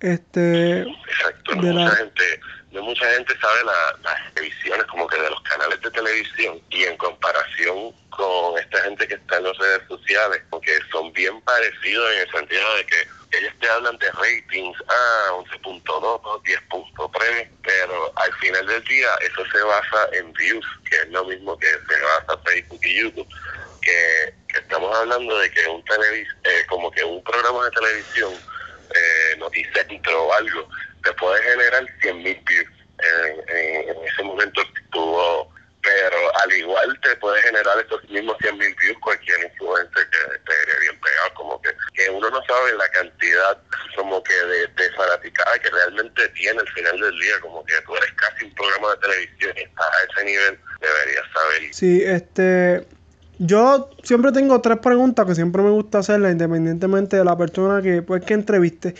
Este, 0.00 0.82
Exacto, 0.82 1.56
no 1.56 1.72
mucha, 1.72 1.96
gente, 1.96 2.40
no 2.70 2.82
mucha 2.84 3.10
gente 3.10 3.34
sabe 3.40 3.64
la, 3.64 3.98
las 4.04 4.34
televisiones 4.34 4.86
como 4.86 5.08
que 5.08 5.20
de 5.20 5.28
los 5.28 5.40
canales 5.42 5.80
de 5.80 5.90
televisión 5.90 6.60
y 6.70 6.84
en 6.84 6.96
comparación 6.98 7.92
con 8.10 8.58
esta 8.58 8.80
gente 8.82 9.08
que 9.08 9.14
está 9.14 9.38
en 9.38 9.44
las 9.44 9.58
redes 9.58 9.82
sociales, 9.88 10.40
porque 10.50 10.70
son 10.92 11.12
bien 11.12 11.40
parecidos 11.40 12.12
en 12.12 12.20
el 12.20 12.30
sentido 12.30 12.76
de 12.76 12.86
que 12.86 13.17
ellos 13.32 13.52
te 13.60 13.68
hablan 13.68 13.98
de 13.98 14.10
ratings, 14.12 14.76
ah, 14.88 15.32
11.2, 15.32 15.82
10.3, 15.84 17.48
pero 17.62 18.12
al 18.16 18.32
final 18.34 18.66
del 18.66 18.82
día 18.84 19.08
eso 19.20 19.44
se 19.50 19.62
basa 19.62 20.08
en 20.12 20.32
views, 20.32 20.66
que 20.88 20.96
es 20.96 21.08
lo 21.08 21.24
mismo 21.24 21.58
que 21.58 21.66
se 21.66 22.00
basa 22.00 22.42
Facebook 22.44 22.80
y 22.82 23.00
YouTube, 23.02 23.28
que, 23.82 24.34
estamos 24.58 24.94
hablando 24.96 25.38
de 25.38 25.50
que 25.50 25.66
un 25.68 25.84
televis 25.84 26.28
eh, 26.44 26.64
como 26.68 26.90
que 26.90 27.04
un 27.04 27.22
programa 27.22 27.64
de 27.66 27.70
televisión, 27.70 28.32
eh, 28.94 29.36
noticiero 29.38 30.24
o 30.24 30.32
algo, 30.32 30.68
te 31.04 31.12
puede 31.14 31.42
generar 31.42 31.86
100 32.00 32.22
mil 32.22 32.42
views. 32.46 32.68
En, 32.98 33.56
en, 33.56 33.88
en, 33.90 34.04
ese 34.04 34.22
momento 34.24 34.60
tuvo 34.90 35.48
pero 35.88 36.36
al 36.36 36.52
igual 36.52 37.00
te 37.02 37.16
puede 37.16 37.40
generar 37.42 37.78
estos 37.78 38.02
mismos 38.10 38.36
100 38.40 38.58
mil 38.58 38.74
views 38.74 38.98
cualquier 39.00 39.44
influencer 39.44 40.06
que 40.10 40.38
te 40.44 40.80
bien 40.80 41.00
pegado, 41.00 41.34
como 41.34 41.62
que, 41.62 41.70
que 41.94 42.10
uno 42.10 42.28
no 42.28 42.42
sabe 42.44 42.72
la 42.74 42.88
cantidad 42.90 43.58
como 43.96 44.22
que 44.22 44.34
de, 44.34 44.66
de 44.66 44.90
fanaticada 44.92 45.58
que 45.58 45.70
realmente 45.70 46.28
tiene 46.30 46.60
al 46.60 46.68
final 46.68 47.00
del 47.00 47.18
día, 47.18 47.40
como 47.40 47.64
que 47.64 47.80
tú 47.86 47.96
eres 47.96 48.12
casi 48.12 48.44
un 48.44 48.54
programa 48.54 48.90
de 48.90 48.96
televisión 48.98 49.52
y 49.56 49.60
estás 49.62 49.86
a 49.86 50.12
ese 50.12 50.24
nivel, 50.24 50.60
deberías 50.80 51.24
saber. 51.32 51.74
Sí, 51.74 52.02
este, 52.04 52.86
yo 53.38 53.90
siempre 54.02 54.32
tengo 54.32 54.60
tres 54.60 54.78
preguntas 54.78 55.24
que 55.24 55.34
siempre 55.34 55.62
me 55.62 55.70
gusta 55.70 55.98
hacerlas 55.98 56.32
independientemente 56.32 57.16
de 57.16 57.24
la 57.24 57.36
persona 57.36 57.80
que 57.80 58.02
pues 58.02 58.24
que 58.24 58.34
entreviste. 58.34 58.94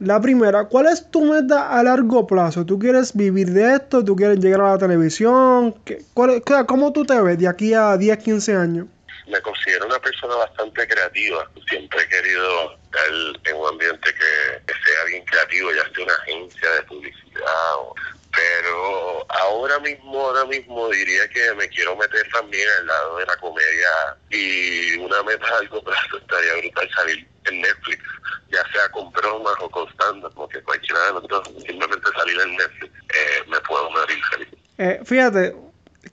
La 0.00 0.20
primera, 0.20 0.64
¿cuál 0.64 0.86
es 0.86 1.10
tu 1.10 1.24
meta 1.24 1.70
a 1.70 1.82
largo 1.82 2.26
plazo? 2.26 2.66
¿Tú 2.66 2.78
quieres 2.78 3.14
vivir 3.14 3.50
de 3.50 3.74
esto? 3.74 4.04
¿Tú 4.04 4.16
quieres 4.16 4.40
llegar 4.40 4.60
a 4.62 4.72
la 4.72 4.78
televisión? 4.78 5.72
¿Qué, 5.84 6.02
cuál, 6.14 6.42
¿Cómo 6.66 6.92
tú 6.92 7.04
te 7.04 7.20
ves 7.20 7.38
de 7.38 7.48
aquí 7.48 7.74
a 7.74 7.96
10, 7.96 8.18
15 8.18 8.56
años? 8.56 8.86
Me 9.28 9.40
considero 9.40 9.86
una 9.86 9.98
persona 9.98 10.34
bastante 10.36 10.86
creativa. 10.86 11.48
Siempre 11.68 12.00
he 12.02 12.08
querido 12.08 12.72
estar 12.72 13.52
en 13.52 13.56
un 13.56 13.68
ambiente 13.68 14.10
que, 14.10 14.62
que 14.66 14.72
sea 14.72 15.04
bien 15.08 15.24
creativo, 15.24 15.70
ya 15.72 15.82
sea 15.94 16.04
una 16.04 16.14
agencia 16.14 16.70
de 16.70 16.82
publicidad 16.82 17.74
o 17.78 17.94
pero 18.36 19.26
ahora 19.30 19.78
mismo, 19.80 20.20
ahora 20.20 20.44
mismo 20.44 20.88
diría 20.90 21.28
que 21.28 21.54
me 21.54 21.68
quiero 21.68 21.96
meter 21.96 22.28
también 22.32 22.68
al 22.80 22.86
lado 22.86 23.16
de 23.16 23.26
la 23.26 23.36
comedia 23.38 24.16
y 24.30 24.96
una 24.98 25.22
meta 25.22 25.46
a 25.48 25.62
largo 25.62 25.82
plazo 25.82 26.18
estaría 26.18 26.54
brutal 26.60 26.88
salir 26.94 27.26
en 27.46 27.62
Netflix, 27.62 28.02
ya 28.50 28.62
sea 28.72 28.88
con 28.92 29.10
bromas 29.12 29.54
o 29.60 29.70
con 29.70 29.88
stand 29.92 30.22
como 30.34 30.48
que 30.48 30.62
cualquiera 30.62 31.06
de 31.06 31.12
nosotros 31.14 31.48
simplemente 31.66 32.08
salir 32.16 32.40
en 32.40 32.56
Netflix, 32.56 32.92
eh, 32.92 33.48
me 33.48 33.60
puedo 33.60 33.90
morir 33.90 34.18
feliz. 34.32 34.48
Eh, 34.78 35.00
fíjate, 35.04 35.56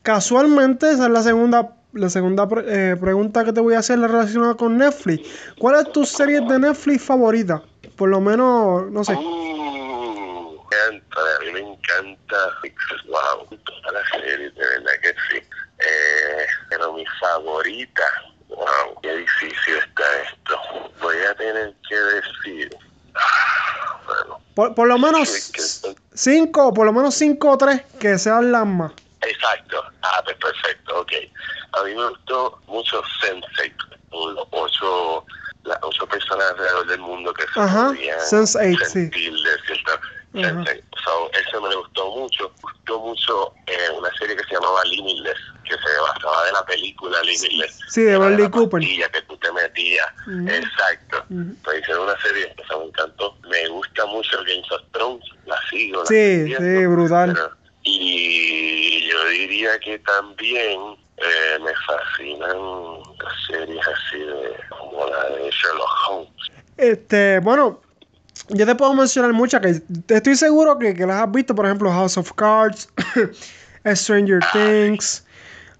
casualmente 0.02 0.92
esa 0.92 1.06
es 1.06 1.12
la 1.12 1.24
segunda 1.24 1.76
la 1.94 2.10
segunda 2.10 2.48
eh, 2.66 2.96
pregunta 3.00 3.46
que 3.46 3.54
te 3.54 3.62
voy 3.62 3.76
a 3.76 3.80
hacer 3.80 4.00
relacionada 4.00 4.56
con 4.56 4.78
Netflix. 4.78 5.30
¿Cuál 5.60 5.86
es 5.86 5.92
tu 5.92 6.06
serie 6.06 6.42
de 6.42 6.58
Netflix 6.58 7.04
favorita? 7.04 7.62
Por 7.96 8.10
lo 8.10 8.20
menos, 8.20 8.90
no 8.90 9.04
sé. 9.04 9.14
Uh, 9.14 9.43
encanta, 10.96 11.36
a 11.36 11.40
mí 11.40 11.52
me 11.52 11.60
encanta. 11.60 12.38
Wow, 13.08 13.48
todas 13.66 13.94
las 13.94 14.10
series, 14.10 14.54
de 14.56 14.62
verdad 14.62 14.92
que 15.02 15.16
sí. 15.30 15.38
Eh, 15.80 16.46
pero 16.70 16.94
mi 16.94 17.06
favorita, 17.20 18.04
wow, 18.50 19.02
qué 19.02 19.16
difícil 19.18 19.76
está 19.76 20.04
esto. 20.22 20.60
Voy 21.02 21.18
a 21.30 21.36
tener 21.36 21.74
que 21.90 21.96
decir. 21.96 22.78
Ah, 23.16 24.00
bueno, 24.06 24.42
por, 24.56 24.76
por, 24.76 24.88
lo 24.88 24.98
menos 24.98 25.52
cinco, 26.14 26.74
por 26.74 26.86
lo 26.86 26.94
menos 26.94 27.16
cinco 27.16 27.52
o 27.52 27.58
tres 27.58 27.82
que 28.00 28.18
sean 28.18 28.52
las 28.52 28.66
más. 28.66 28.92
Exacto. 29.22 29.84
Ah, 30.02 30.22
pues 30.24 30.38
perfecto, 30.38 31.00
ok. 31.00 31.12
A 31.74 31.84
mí 31.84 31.96
me 31.96 32.10
gustó 32.10 32.60
mucho 32.68 33.02
Sense8, 33.22 33.74
los 34.12 34.48
ocho, 34.52 35.26
las 35.64 35.78
ocho 35.82 36.06
personas 36.08 36.52
alrededor 36.52 36.88
del 36.88 37.00
mundo 37.00 37.34
que 37.34 37.44
se 37.54 37.60
Ajá, 37.60 37.88
podían 37.88 38.20
Sense8, 38.20 38.86
sentir 38.86 39.34
sí. 39.34 39.44
de 39.44 39.66
cierta 39.66 40.00
Sense8. 40.34 40.84
So, 41.04 41.32
eso 41.32 41.62
me 41.62 41.76
gustó 41.76 42.12
mucho. 42.12 42.52
Gustó 42.62 43.00
mucho 43.00 43.54
eh, 43.68 43.90
una 43.98 44.10
serie 44.18 44.36
que 44.36 44.44
se 44.46 44.56
llamaba 44.56 44.84
Limitless, 44.86 45.38
que 45.64 45.76
se 45.76 46.02
basaba 46.02 46.46
de 46.46 46.52
la 46.54 46.66
película 46.66 47.22
Limitless. 47.22 47.80
Sí, 47.90 48.02
de 48.02 48.18
Bradley 48.18 48.50
Cooper. 48.50 48.82
que 48.82 49.22
tú 49.28 49.38
te 49.38 49.52
metías. 49.52 50.08
Uh 50.28 50.32
-huh. 50.32 50.56
Exacto. 50.56 51.26
Uh 51.30 51.36
-huh. 51.36 51.56
Pues 51.64 51.82
hicieron 51.82 52.04
una 52.04 52.20
serie 52.22 52.54
que 52.56 52.78
me 52.78 52.86
encantó. 52.86 53.38
Me 53.50 53.68
gusta 53.70 54.06
mucho 54.08 54.38
Games 54.44 54.72
of 54.72 54.82
Thrones, 54.92 55.24
la 55.46 55.58
sigo. 55.70 56.00
La 56.00 56.06
sí, 56.08 56.56
sí, 56.58 56.86
brutal. 56.88 57.34
Pero, 57.34 57.52
y 57.84 59.08
yo 59.10 59.26
diría 59.28 59.78
que 59.80 60.00
también 60.00 60.98
eh, 61.18 61.60
me 61.62 61.74
fascinan 61.86 62.58
las 63.22 63.34
series 63.48 63.88
así 63.88 64.20
de 64.20 64.58
como 64.70 65.06
la 65.08 65.30
de 65.30 65.52
Sherlock 65.52 66.10
Holmes. 66.10 66.34
Este, 66.78 67.40
bueno, 67.40 67.83
yo 68.50 68.66
te 68.66 68.76
puedo 68.76 68.94
mencionar 68.94 69.34
muchas 69.34 69.62
que 69.62 69.82
estoy 70.16 70.36
seguro 70.36 70.78
que, 70.78 70.94
que 70.94 71.06
las 71.06 71.24
has 71.24 71.32
visto, 71.32 71.56
por 71.56 71.66
ejemplo, 71.66 71.92
House 71.92 72.18
of 72.18 72.32
Cards, 72.34 72.90
Stranger 73.94 74.40
ah, 74.44 74.50
Things, 74.52 75.26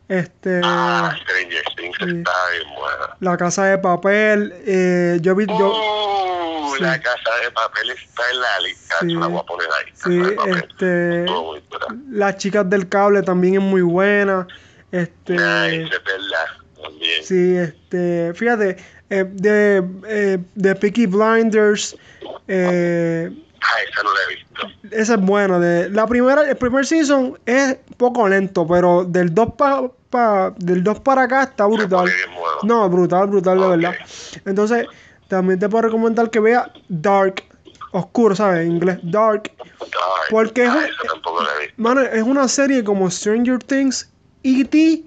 este 0.08 0.62
ah, 0.64 1.16
Stranger 1.22 1.64
Things 1.76 1.98
está 1.98 2.32
bien 2.52 2.76
buena. 2.76 3.18
La 3.20 3.38
Casa 3.38 3.66
de 3.66 3.78
Papel, 3.78 4.54
eh, 4.66 5.18
yo 5.22 5.36
vi 5.36 5.46
yo 5.48 5.72
uh, 5.72 6.76
sí. 6.76 6.84
La 6.84 7.00
Casa 7.00 7.32
de 7.44 7.52
Papel 7.52 7.90
está 7.92 8.24
en 8.32 8.42
la 8.42 8.60
lista, 8.60 8.96
sí. 9.00 9.08
la 9.08 9.28
voy 9.28 9.40
a 9.40 9.44
poner 9.44 9.68
ahí. 9.80 9.92
Sí, 9.94 10.22
este 10.58 11.26
Las 12.12 12.38
Chicas 12.38 12.70
del 12.70 12.88
Cable 12.88 13.24
también 13.24 13.56
es 13.56 13.62
muy 13.62 13.82
buena. 13.82 14.48
Este 14.92 15.34
nice, 15.34 15.84
es 15.84 16.04
verdad, 16.04 16.63
también. 16.84 17.24
Sí, 17.24 17.56
este, 17.56 18.34
fíjate, 18.36 18.78
eh, 19.10 19.26
de, 19.32 19.84
eh, 20.08 20.38
de 20.56 20.76
Peaky 20.76 21.06
Blinders, 21.08 21.96
eh, 22.48 23.32
Ah, 23.64 23.82
esa 23.90 24.04
no 24.04 24.10
la 24.14 24.20
he 24.20 24.36
visto. 24.36 24.96
Esa 24.96 25.14
es 25.14 25.22
buena. 25.22 25.60
De, 25.60 25.90
la 25.90 26.06
primera, 26.06 26.50
el 26.50 26.58
primer 26.58 26.86
season 26.86 27.40
es 27.46 27.78
poco 27.98 28.28
lento, 28.28 28.68
pero 28.68 29.06
del 29.06 29.34
2 29.34 29.54
pa, 29.58 29.90
pa, 30.10 30.54
del 30.58 30.84
2 30.84 31.00
para 31.00 31.24
acá 31.24 31.44
está 31.44 31.66
brutal. 31.66 32.10
Bueno. 32.10 32.58
No, 32.64 32.90
brutal, 32.90 33.28
brutal, 33.28 33.60
okay. 33.60 33.70
de 33.70 33.78
verdad. 33.78 33.96
Entonces, 34.46 34.88
también 35.30 35.60
te 35.60 35.70
puedo 35.70 35.84
recomendar 35.84 36.30
que 36.30 36.40
veas 36.40 36.68
Dark, 36.90 37.44
oscuro, 37.92 38.36
¿sabes? 38.36 38.66
En 38.66 38.74
inglés, 38.74 39.00
Dark. 39.04 39.52
Dark. 39.80 40.28
Porque 40.30 40.66
ah, 40.66 40.82
es, 40.84 40.90
visto. 40.90 41.36
Mano, 41.78 42.02
es 42.02 42.24
una 42.24 42.48
serie 42.48 42.84
como 42.84 43.10
Stranger 43.10 43.60
Things, 43.60 44.12
E.T. 44.44 45.04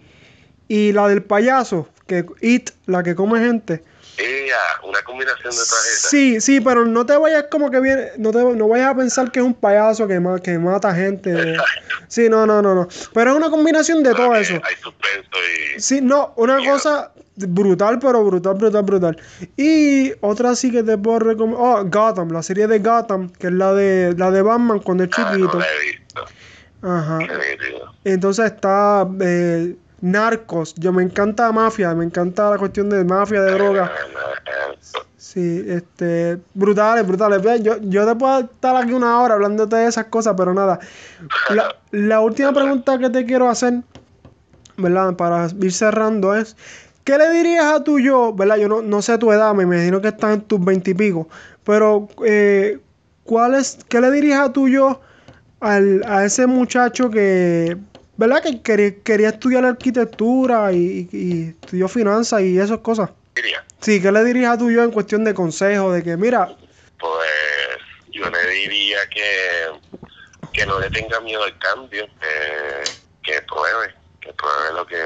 y 0.68 0.92
la 0.92 1.08
del 1.08 1.22
payaso, 1.22 1.88
que 2.06 2.24
It, 2.40 2.70
la 2.86 3.02
que 3.02 3.14
come 3.14 3.38
gente. 3.40 3.82
Sea, 4.16 4.56
una 4.88 5.02
combinación 5.02 5.50
de 5.50 5.56
todas 5.56 5.86
esas. 5.92 6.10
Sí, 6.10 6.40
sí, 6.40 6.60
pero 6.60 6.86
no 6.86 7.04
te 7.04 7.14
vayas 7.18 7.44
como 7.50 7.70
que 7.70 7.80
viene, 7.80 8.06
no 8.16 8.30
te 8.30 8.38
no 8.42 8.66
vayas 8.68 8.88
a 8.92 8.96
pensar 8.96 9.30
que 9.30 9.40
es 9.40 9.44
un 9.44 9.52
payaso 9.52 10.08
que, 10.08 10.18
ma- 10.20 10.40
que 10.40 10.58
mata 10.58 10.94
gente. 10.94 11.30
Exacto. 11.50 11.94
Sí, 12.08 12.28
no, 12.30 12.46
no, 12.46 12.62
no, 12.62 12.74
no. 12.74 12.88
Pero 13.12 13.32
es 13.32 13.36
una 13.36 13.50
combinación 13.50 14.02
de 14.02 14.14
todo 14.14 14.34
eso. 14.34 14.54
Hay 14.54 14.74
suspenso 14.82 15.28
y... 15.76 15.80
Sí, 15.80 16.00
no, 16.00 16.32
una 16.36 16.56
Miedo. 16.56 16.72
cosa 16.72 17.12
brutal, 17.36 17.98
pero 17.98 18.24
brutal, 18.24 18.54
brutal, 18.54 18.82
brutal. 18.84 19.18
Y 19.58 20.12
otra 20.22 20.54
sí 20.56 20.70
que 20.70 20.82
te 20.82 20.96
puedo 20.96 21.18
recomendar. 21.18 21.60
Oh, 21.62 21.84
Gotham, 21.84 22.30
la 22.30 22.42
serie 22.42 22.66
de 22.66 22.78
Gotham, 22.78 23.28
que 23.30 23.48
es 23.48 23.52
la 23.52 23.74
de 23.74 24.14
la 24.16 24.30
de 24.30 24.40
Batman 24.40 24.78
cuando 24.78 25.04
es 25.04 25.10
Ah, 25.18 25.24
no 25.24 25.36
chiquito. 25.36 25.58
la 25.58 25.66
he 25.66 25.90
visto. 25.90 26.24
Ajá. 26.80 27.18
Entonces 28.04 28.46
está 28.46 29.06
eh, 29.20 29.76
Narcos. 30.06 30.74
Yo 30.76 30.92
me 30.92 31.02
encanta 31.02 31.50
mafia, 31.52 31.94
me 31.94 32.04
encanta 32.04 32.50
la 32.50 32.58
cuestión 32.58 32.88
de 32.88 33.04
mafia, 33.04 33.42
de 33.42 33.52
droga. 33.52 33.90
Sí, 35.18 35.64
este, 35.66 36.38
brutales, 36.54 37.06
brutales. 37.06 37.62
Yo, 37.62 37.78
yo 37.80 38.06
te 38.06 38.14
puedo 38.14 38.40
estar 38.40 38.76
aquí 38.76 38.92
una 38.92 39.20
hora 39.20 39.34
hablándote 39.34 39.76
de 39.76 39.86
esas 39.86 40.06
cosas, 40.06 40.34
pero 40.36 40.54
nada. 40.54 40.78
La, 41.50 41.74
la 41.90 42.20
última 42.20 42.52
pregunta 42.52 42.98
que 42.98 43.10
te 43.10 43.24
quiero 43.24 43.48
hacer, 43.48 43.82
¿verdad? 44.76 45.16
Para 45.16 45.48
ir 45.60 45.72
cerrando 45.72 46.34
es, 46.34 46.56
¿qué 47.02 47.18
le 47.18 47.30
dirías 47.30 47.64
a 47.64 47.82
tu 47.82 47.98
yo, 47.98 48.32
¿verdad? 48.32 48.56
Yo 48.58 48.68
no, 48.68 48.82
no 48.82 49.02
sé 49.02 49.18
tu 49.18 49.32
edad, 49.32 49.52
me 49.54 49.64
imagino 49.64 50.00
que 50.00 50.08
estás 50.08 50.34
en 50.34 50.42
tus 50.42 50.64
veintipico, 50.64 51.28
pero 51.64 52.08
eh, 52.24 52.78
¿cuál 53.24 53.54
es, 53.54 53.78
¿qué 53.88 54.00
le 54.00 54.10
dirías 54.12 54.40
a 54.40 54.52
tu 54.52 54.68
yo 54.68 55.00
al, 55.58 56.04
a 56.06 56.24
ese 56.24 56.46
muchacho 56.46 57.10
que, 57.10 57.76
¿verdad? 58.16 58.42
Que 58.42 58.62
quería, 58.62 59.02
quería 59.02 59.28
estudiar 59.30 59.64
arquitectura 59.64 60.72
y, 60.72 61.08
y, 61.12 61.18
y 61.18 61.48
estudió 61.50 61.88
finanzas 61.88 62.42
y 62.42 62.58
esas 62.58 62.78
cosas. 62.78 63.10
diría, 63.34 63.64
Sí, 63.80 64.00
¿qué 64.00 64.10
le 64.10 64.24
dirías 64.24 64.54
a 64.54 64.58
tu 64.58 64.70
yo 64.70 64.82
en 64.82 64.90
cuestión 64.90 65.24
de 65.24 65.34
consejo? 65.34 65.92
De 65.92 66.02
que, 66.02 66.16
mira, 66.16 66.56
pues 66.98 67.12
yo 68.08 68.28
le 68.30 68.50
diría 68.50 68.98
que, 69.10 69.98
que 70.52 70.66
no 70.66 70.80
le 70.80 70.90
tenga 70.90 71.20
miedo 71.20 71.44
al 71.44 71.58
cambio, 71.58 72.06
que, 72.20 72.82
que 73.22 73.42
pruebe, 73.42 73.94
que 74.20 74.32
pruebe 74.32 74.72
lo 74.74 74.86
que, 74.86 75.02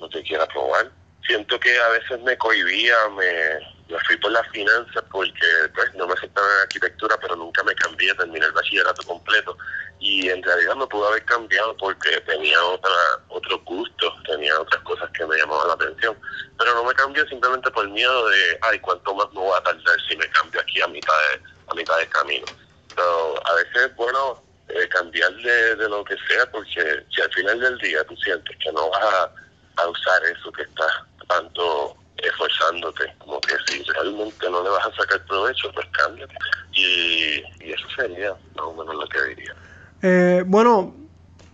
lo 0.00 0.08
que 0.08 0.22
quiera 0.22 0.46
probar. 0.46 0.90
Siento 1.26 1.58
que 1.60 1.76
a 1.78 1.88
veces 1.90 2.20
me 2.22 2.36
cohibía, 2.38 2.94
me, 3.16 3.73
me 3.88 3.98
fui 4.00 4.16
por 4.16 4.32
las 4.32 4.48
finanzas 4.48 5.04
porque 5.10 5.46
pues 5.74 5.94
no 5.94 6.06
me 6.06 6.14
aceptaba 6.14 6.46
en 6.46 6.62
arquitectura, 6.62 7.16
pero 7.20 7.36
nunca 7.36 7.62
me 7.64 7.74
cambié, 7.74 8.14
terminé 8.14 8.46
el 8.46 8.52
bachillerato 8.52 9.02
completo 9.02 9.56
y 10.00 10.28
en 10.28 10.42
realidad 10.42 10.76
me 10.76 10.86
pudo 10.86 11.08
haber 11.08 11.24
cambiado 11.24 11.76
porque 11.76 12.20
tenía 12.22 12.62
otra, 12.64 12.92
otros 13.28 13.62
gustos, 13.64 14.12
tenía 14.26 14.58
otras 14.60 14.82
cosas 14.82 15.10
que 15.10 15.26
me 15.26 15.36
llamaban 15.36 15.68
la 15.68 15.74
atención, 15.74 16.18
pero 16.58 16.74
no 16.74 16.84
me 16.84 16.94
cambié 16.94 17.26
simplemente 17.26 17.70
por 17.70 17.88
miedo 17.88 18.28
de, 18.28 18.58
ay, 18.62 18.78
cuánto 18.80 19.14
más 19.14 19.26
me 19.32 19.40
voy 19.40 19.56
a 19.56 19.62
tardar 19.62 19.96
si 20.08 20.16
me 20.16 20.28
cambio 20.30 20.60
aquí 20.60 20.80
a 20.80 20.88
mitad 20.88 21.14
de, 21.30 21.42
a 21.68 21.74
mitad 21.74 21.98
de 21.98 22.08
camino. 22.08 22.46
Pero 22.94 23.46
a 23.46 23.54
veces 23.54 23.76
es 23.76 23.96
bueno 23.96 24.42
eh, 24.68 24.88
cambiar 24.88 25.32
de, 25.36 25.76
de 25.76 25.88
lo 25.88 26.04
que 26.04 26.16
sea 26.28 26.50
porque 26.50 27.04
si 27.14 27.20
al 27.20 27.32
final 27.32 27.60
del 27.60 27.78
día 27.78 28.04
tú 28.04 28.16
sientes 28.16 28.56
que 28.62 28.72
no 28.72 28.90
vas 28.90 29.04
a, 29.04 29.82
a 29.82 29.88
usar 29.88 30.24
eso 30.24 30.52
que 30.52 30.62
estás 30.62 30.92
tanto 31.28 31.96
esforzándote, 32.26 33.04
como 33.18 33.40
que 33.40 33.54
si 33.66 33.82
realmente 33.82 34.50
no 34.50 34.62
le 34.62 34.70
vas 34.70 34.86
a 34.86 34.94
sacar 34.94 35.24
provecho, 35.26 35.70
pues 35.74 35.86
cámbiate. 35.92 36.34
Y, 36.72 37.42
y 37.64 37.72
eso 37.72 37.86
sería 37.96 38.30
más 38.56 38.64
o 38.66 38.74
menos 38.74 38.94
lo 38.94 39.06
que 39.08 39.22
diría. 39.28 39.54
eh, 40.02 40.42
bueno, 40.46 40.94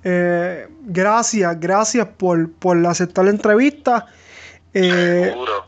eh, 0.05 0.67
gracias, 0.83 1.61
gracias 1.61 2.09
por, 2.17 2.53
por 2.53 2.85
aceptar 2.87 3.25
la 3.27 3.31
entrevista. 3.31 4.07
Eh, 4.73 5.31
Seguro. 5.33 5.67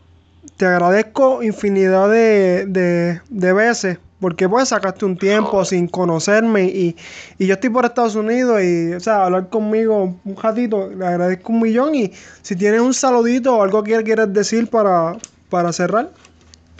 te 0.56 0.66
agradezco 0.66 1.42
infinidad 1.42 2.08
de, 2.08 2.66
de, 2.66 3.20
de 3.28 3.52
veces 3.52 3.98
porque 4.22 4.48
pues 4.48 4.68
sacaste 4.68 5.04
un 5.04 5.18
tiempo 5.18 5.64
sin 5.64 5.88
conocerme 5.88 6.62
y, 6.66 6.96
y 7.38 7.46
yo 7.48 7.54
estoy 7.54 7.70
por 7.70 7.84
Estados 7.84 8.14
Unidos 8.14 8.62
y 8.62 8.94
o 8.94 9.00
sea, 9.00 9.24
hablar 9.24 9.48
conmigo 9.48 10.16
un 10.24 10.36
ratito, 10.40 10.88
le 10.96 11.04
agradezco 11.04 11.52
un 11.52 11.60
millón 11.60 11.92
y 11.96 12.12
si 12.40 12.54
tienes 12.54 12.80
un 12.80 12.94
saludito 12.94 13.56
o 13.56 13.62
algo 13.64 13.82
que 13.82 14.00
quieras 14.04 14.32
decir 14.32 14.70
para, 14.70 15.18
para 15.50 15.72
cerrar, 15.72 16.10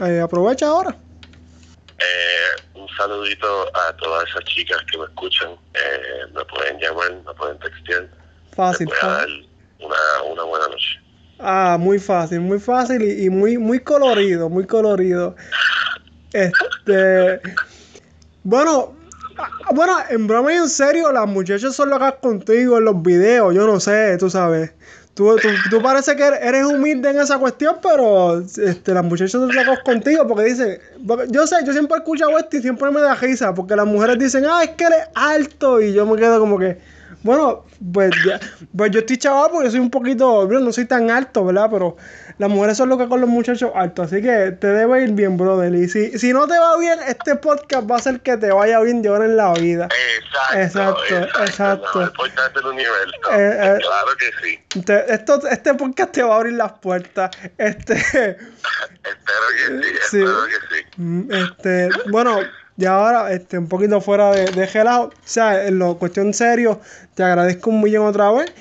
eh, 0.06 0.20
aprovecha 0.20 0.68
ahora. 0.68 0.96
Eh, 1.98 2.62
un 2.74 2.88
saludito 2.96 3.76
a 3.76 3.96
todas 3.96 4.28
esas 4.28 4.44
chicas 4.44 4.78
que 4.90 4.98
me 4.98 5.04
escuchan. 5.04 5.50
Eh, 5.74 6.32
me 6.32 6.44
pueden 6.44 6.78
llamar, 6.78 7.12
me 7.26 7.34
pueden 7.34 7.58
textear. 7.58 8.08
Fácil. 8.54 8.88
A 9.02 9.06
dar 9.06 9.18
fácil. 9.18 9.48
una, 9.80 10.32
una 10.32 10.42
buena 10.44 10.68
noche. 10.68 11.00
Ah, 11.40 11.76
muy 11.78 11.98
fácil, 11.98 12.38
muy 12.38 12.60
fácil 12.60 13.02
y, 13.02 13.24
y 13.24 13.30
muy, 13.30 13.58
muy 13.58 13.80
colorido, 13.80 14.48
muy 14.48 14.64
colorido. 14.64 15.34
Este, 16.32 16.52
bueno, 18.44 18.94
ah, 19.38 19.48
bueno, 19.74 19.92
en 20.10 20.26
broma 20.26 20.52
y 20.52 20.56
en 20.56 20.68
serio, 20.68 21.12
las 21.12 21.26
muchachas 21.26 21.74
son 21.74 21.90
locas 21.90 22.14
contigo 22.20 22.78
en 22.78 22.84
los 22.84 23.02
videos, 23.02 23.54
yo 23.54 23.66
no 23.66 23.80
sé, 23.80 24.16
tú 24.18 24.30
sabes. 24.30 24.72
Tú, 25.14 25.36
tú, 25.36 25.48
tú 25.68 25.82
parece 25.82 26.16
que 26.16 26.24
eres 26.24 26.64
humilde 26.64 27.10
en 27.10 27.20
esa 27.20 27.38
cuestión, 27.38 27.76
pero 27.82 28.40
este, 28.40 28.94
las 28.94 29.04
muchachas 29.04 29.32
son 29.32 29.54
locas 29.54 29.80
contigo 29.80 30.26
porque 30.26 30.44
dicen, 30.44 30.78
yo 31.28 31.46
sé, 31.46 31.56
yo 31.66 31.72
siempre 31.72 31.96
he 31.96 31.98
escuchado 31.98 32.38
esto 32.38 32.56
y 32.56 32.62
siempre 32.62 32.90
me 32.90 33.00
da 33.02 33.14
risa, 33.14 33.52
porque 33.52 33.76
las 33.76 33.86
mujeres 33.86 34.18
dicen, 34.18 34.46
ah, 34.48 34.64
es 34.64 34.70
que 34.70 34.84
eres 34.84 35.08
alto, 35.14 35.82
y 35.82 35.92
yo 35.92 36.06
me 36.06 36.16
quedo 36.16 36.40
como 36.40 36.58
que, 36.58 36.78
bueno, 37.22 37.64
pues, 37.92 38.10
ya- 38.26 38.40
pues 38.76 38.90
yo 38.90 39.00
estoy 39.00 39.16
chaval 39.18 39.50
porque 39.52 39.70
soy 39.70 39.80
un 39.80 39.90
poquito, 39.90 40.46
no 40.48 40.72
soy 40.72 40.84
tan 40.86 41.10
alto, 41.10 41.44
¿verdad? 41.44 41.68
Pero 41.70 41.96
las 42.38 42.48
mujeres 42.50 42.76
son 42.76 42.88
locas 42.88 43.08
con 43.08 43.20
los 43.20 43.28
muchachos 43.30 43.70
altos, 43.74 44.06
así 44.12 44.22
que 44.22 44.52
te 44.52 44.66
debe 44.68 45.02
ir 45.04 45.12
bien, 45.12 45.36
brother. 45.36 45.74
Y 45.74 45.88
si, 45.88 46.18
si 46.18 46.32
no 46.32 46.46
te 46.46 46.58
va 46.58 46.76
bien, 46.78 46.98
este 47.06 47.36
podcast 47.36 47.90
va 47.90 47.96
a 47.96 47.98
hacer 47.98 48.20
que 48.20 48.36
te 48.36 48.50
vaya 48.50 48.80
bien 48.80 49.02
de 49.02 49.08
ahora 49.08 49.24
en 49.26 49.36
la 49.36 49.52
vida. 49.54 49.88
Exacto, 50.56 51.02
Exacto, 51.04 51.40
exacto. 51.44 52.02
Importante 52.02 52.58
del 52.60 52.68
universo. 52.68 53.30
Eh, 53.32 53.58
eh. 53.76 53.78
claro 53.80 54.08
que 54.18 54.30
sí. 54.72 54.80
Te- 54.82 55.12
esto, 55.14 55.46
este 55.48 55.74
podcast 55.74 56.12
te 56.12 56.22
va 56.22 56.34
a 56.34 56.36
abrir 56.38 56.54
las 56.54 56.72
puertas. 56.74 57.30
Este, 57.58 57.94
Espero 59.04 59.46
que 59.56 59.82
sí, 59.82 59.94
Sí. 60.10 60.18
espero 60.18 60.44
que 60.46 60.76
sí. 60.76 60.84
mm, 60.96 61.32
este, 61.32 61.88
bueno, 62.10 62.38
y 62.76 62.84
ahora, 62.84 63.32
este, 63.32 63.58
un 63.58 63.68
poquito 63.68 64.00
fuera 64.00 64.30
de, 64.32 64.50
de 64.50 64.66
gelado, 64.66 65.04
o 65.04 65.12
sea, 65.24 65.66
en 65.66 65.78
lo 65.78 65.98
cuestión 65.98 66.32
serio, 66.32 66.80
te 67.14 67.22
agradezco 67.22 67.70
un 67.70 67.82
millón 67.82 68.06
otra 68.06 68.30
vez. 68.32 68.52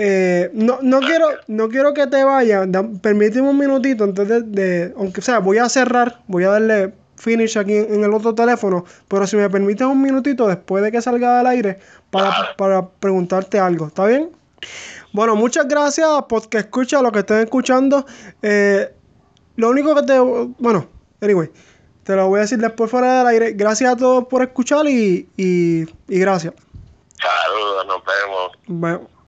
Eh, 0.00 0.50
no, 0.54 0.78
no 0.80 1.00
quiero, 1.00 1.26
no 1.48 1.68
quiero 1.68 1.92
que 1.92 2.06
te 2.06 2.22
vayas. 2.22 2.68
Permíteme 3.02 3.48
un 3.48 3.58
minutito 3.58 4.04
antes 4.04 4.28
de, 4.28 4.94
aunque 4.96 5.20
o 5.20 5.22
sea, 5.22 5.40
voy 5.40 5.58
a 5.58 5.68
cerrar, 5.68 6.20
voy 6.28 6.44
a 6.44 6.50
darle 6.50 6.92
finish 7.16 7.58
aquí 7.58 7.74
en, 7.74 8.04
el 8.04 8.14
otro 8.14 8.32
teléfono, 8.32 8.84
pero 9.08 9.26
si 9.26 9.36
me 9.36 9.50
permites 9.50 9.84
un 9.84 10.00
minutito 10.00 10.46
después 10.46 10.84
de 10.84 10.92
que 10.92 11.02
salga 11.02 11.38
del 11.38 11.48
aire 11.48 11.78
para, 12.10 12.54
para 12.56 12.86
preguntarte 12.86 13.58
algo, 13.58 13.88
¿está 13.88 14.06
bien? 14.06 14.30
Bueno, 15.12 15.34
muchas 15.34 15.66
gracias 15.66 16.08
porque 16.28 16.58
escucha 16.58 17.02
lo 17.02 17.10
que 17.10 17.20
estén 17.20 17.38
escuchando. 17.38 18.06
Eh, 18.40 18.92
lo 19.56 19.70
único 19.70 19.94
que 19.96 20.02
te. 20.02 20.18
Bueno, 20.58 20.86
anyway, 21.20 21.50
te 22.08 22.16
lo 22.16 22.26
voy 22.26 22.38
a 22.38 22.40
decir 22.40 22.56
después 22.56 22.90
fuera 22.90 23.18
del 23.18 23.26
aire. 23.26 23.52
Gracias 23.52 23.92
a 23.92 23.94
todos 23.94 24.24
por 24.28 24.40
escuchar 24.40 24.86
y, 24.86 25.28
y, 25.36 25.82
y 26.08 26.18
gracias. 26.18 26.54
Saludos, 27.20 27.86
nos 27.86 28.02
vemos. 28.02 28.52
Bueno. 28.66 29.08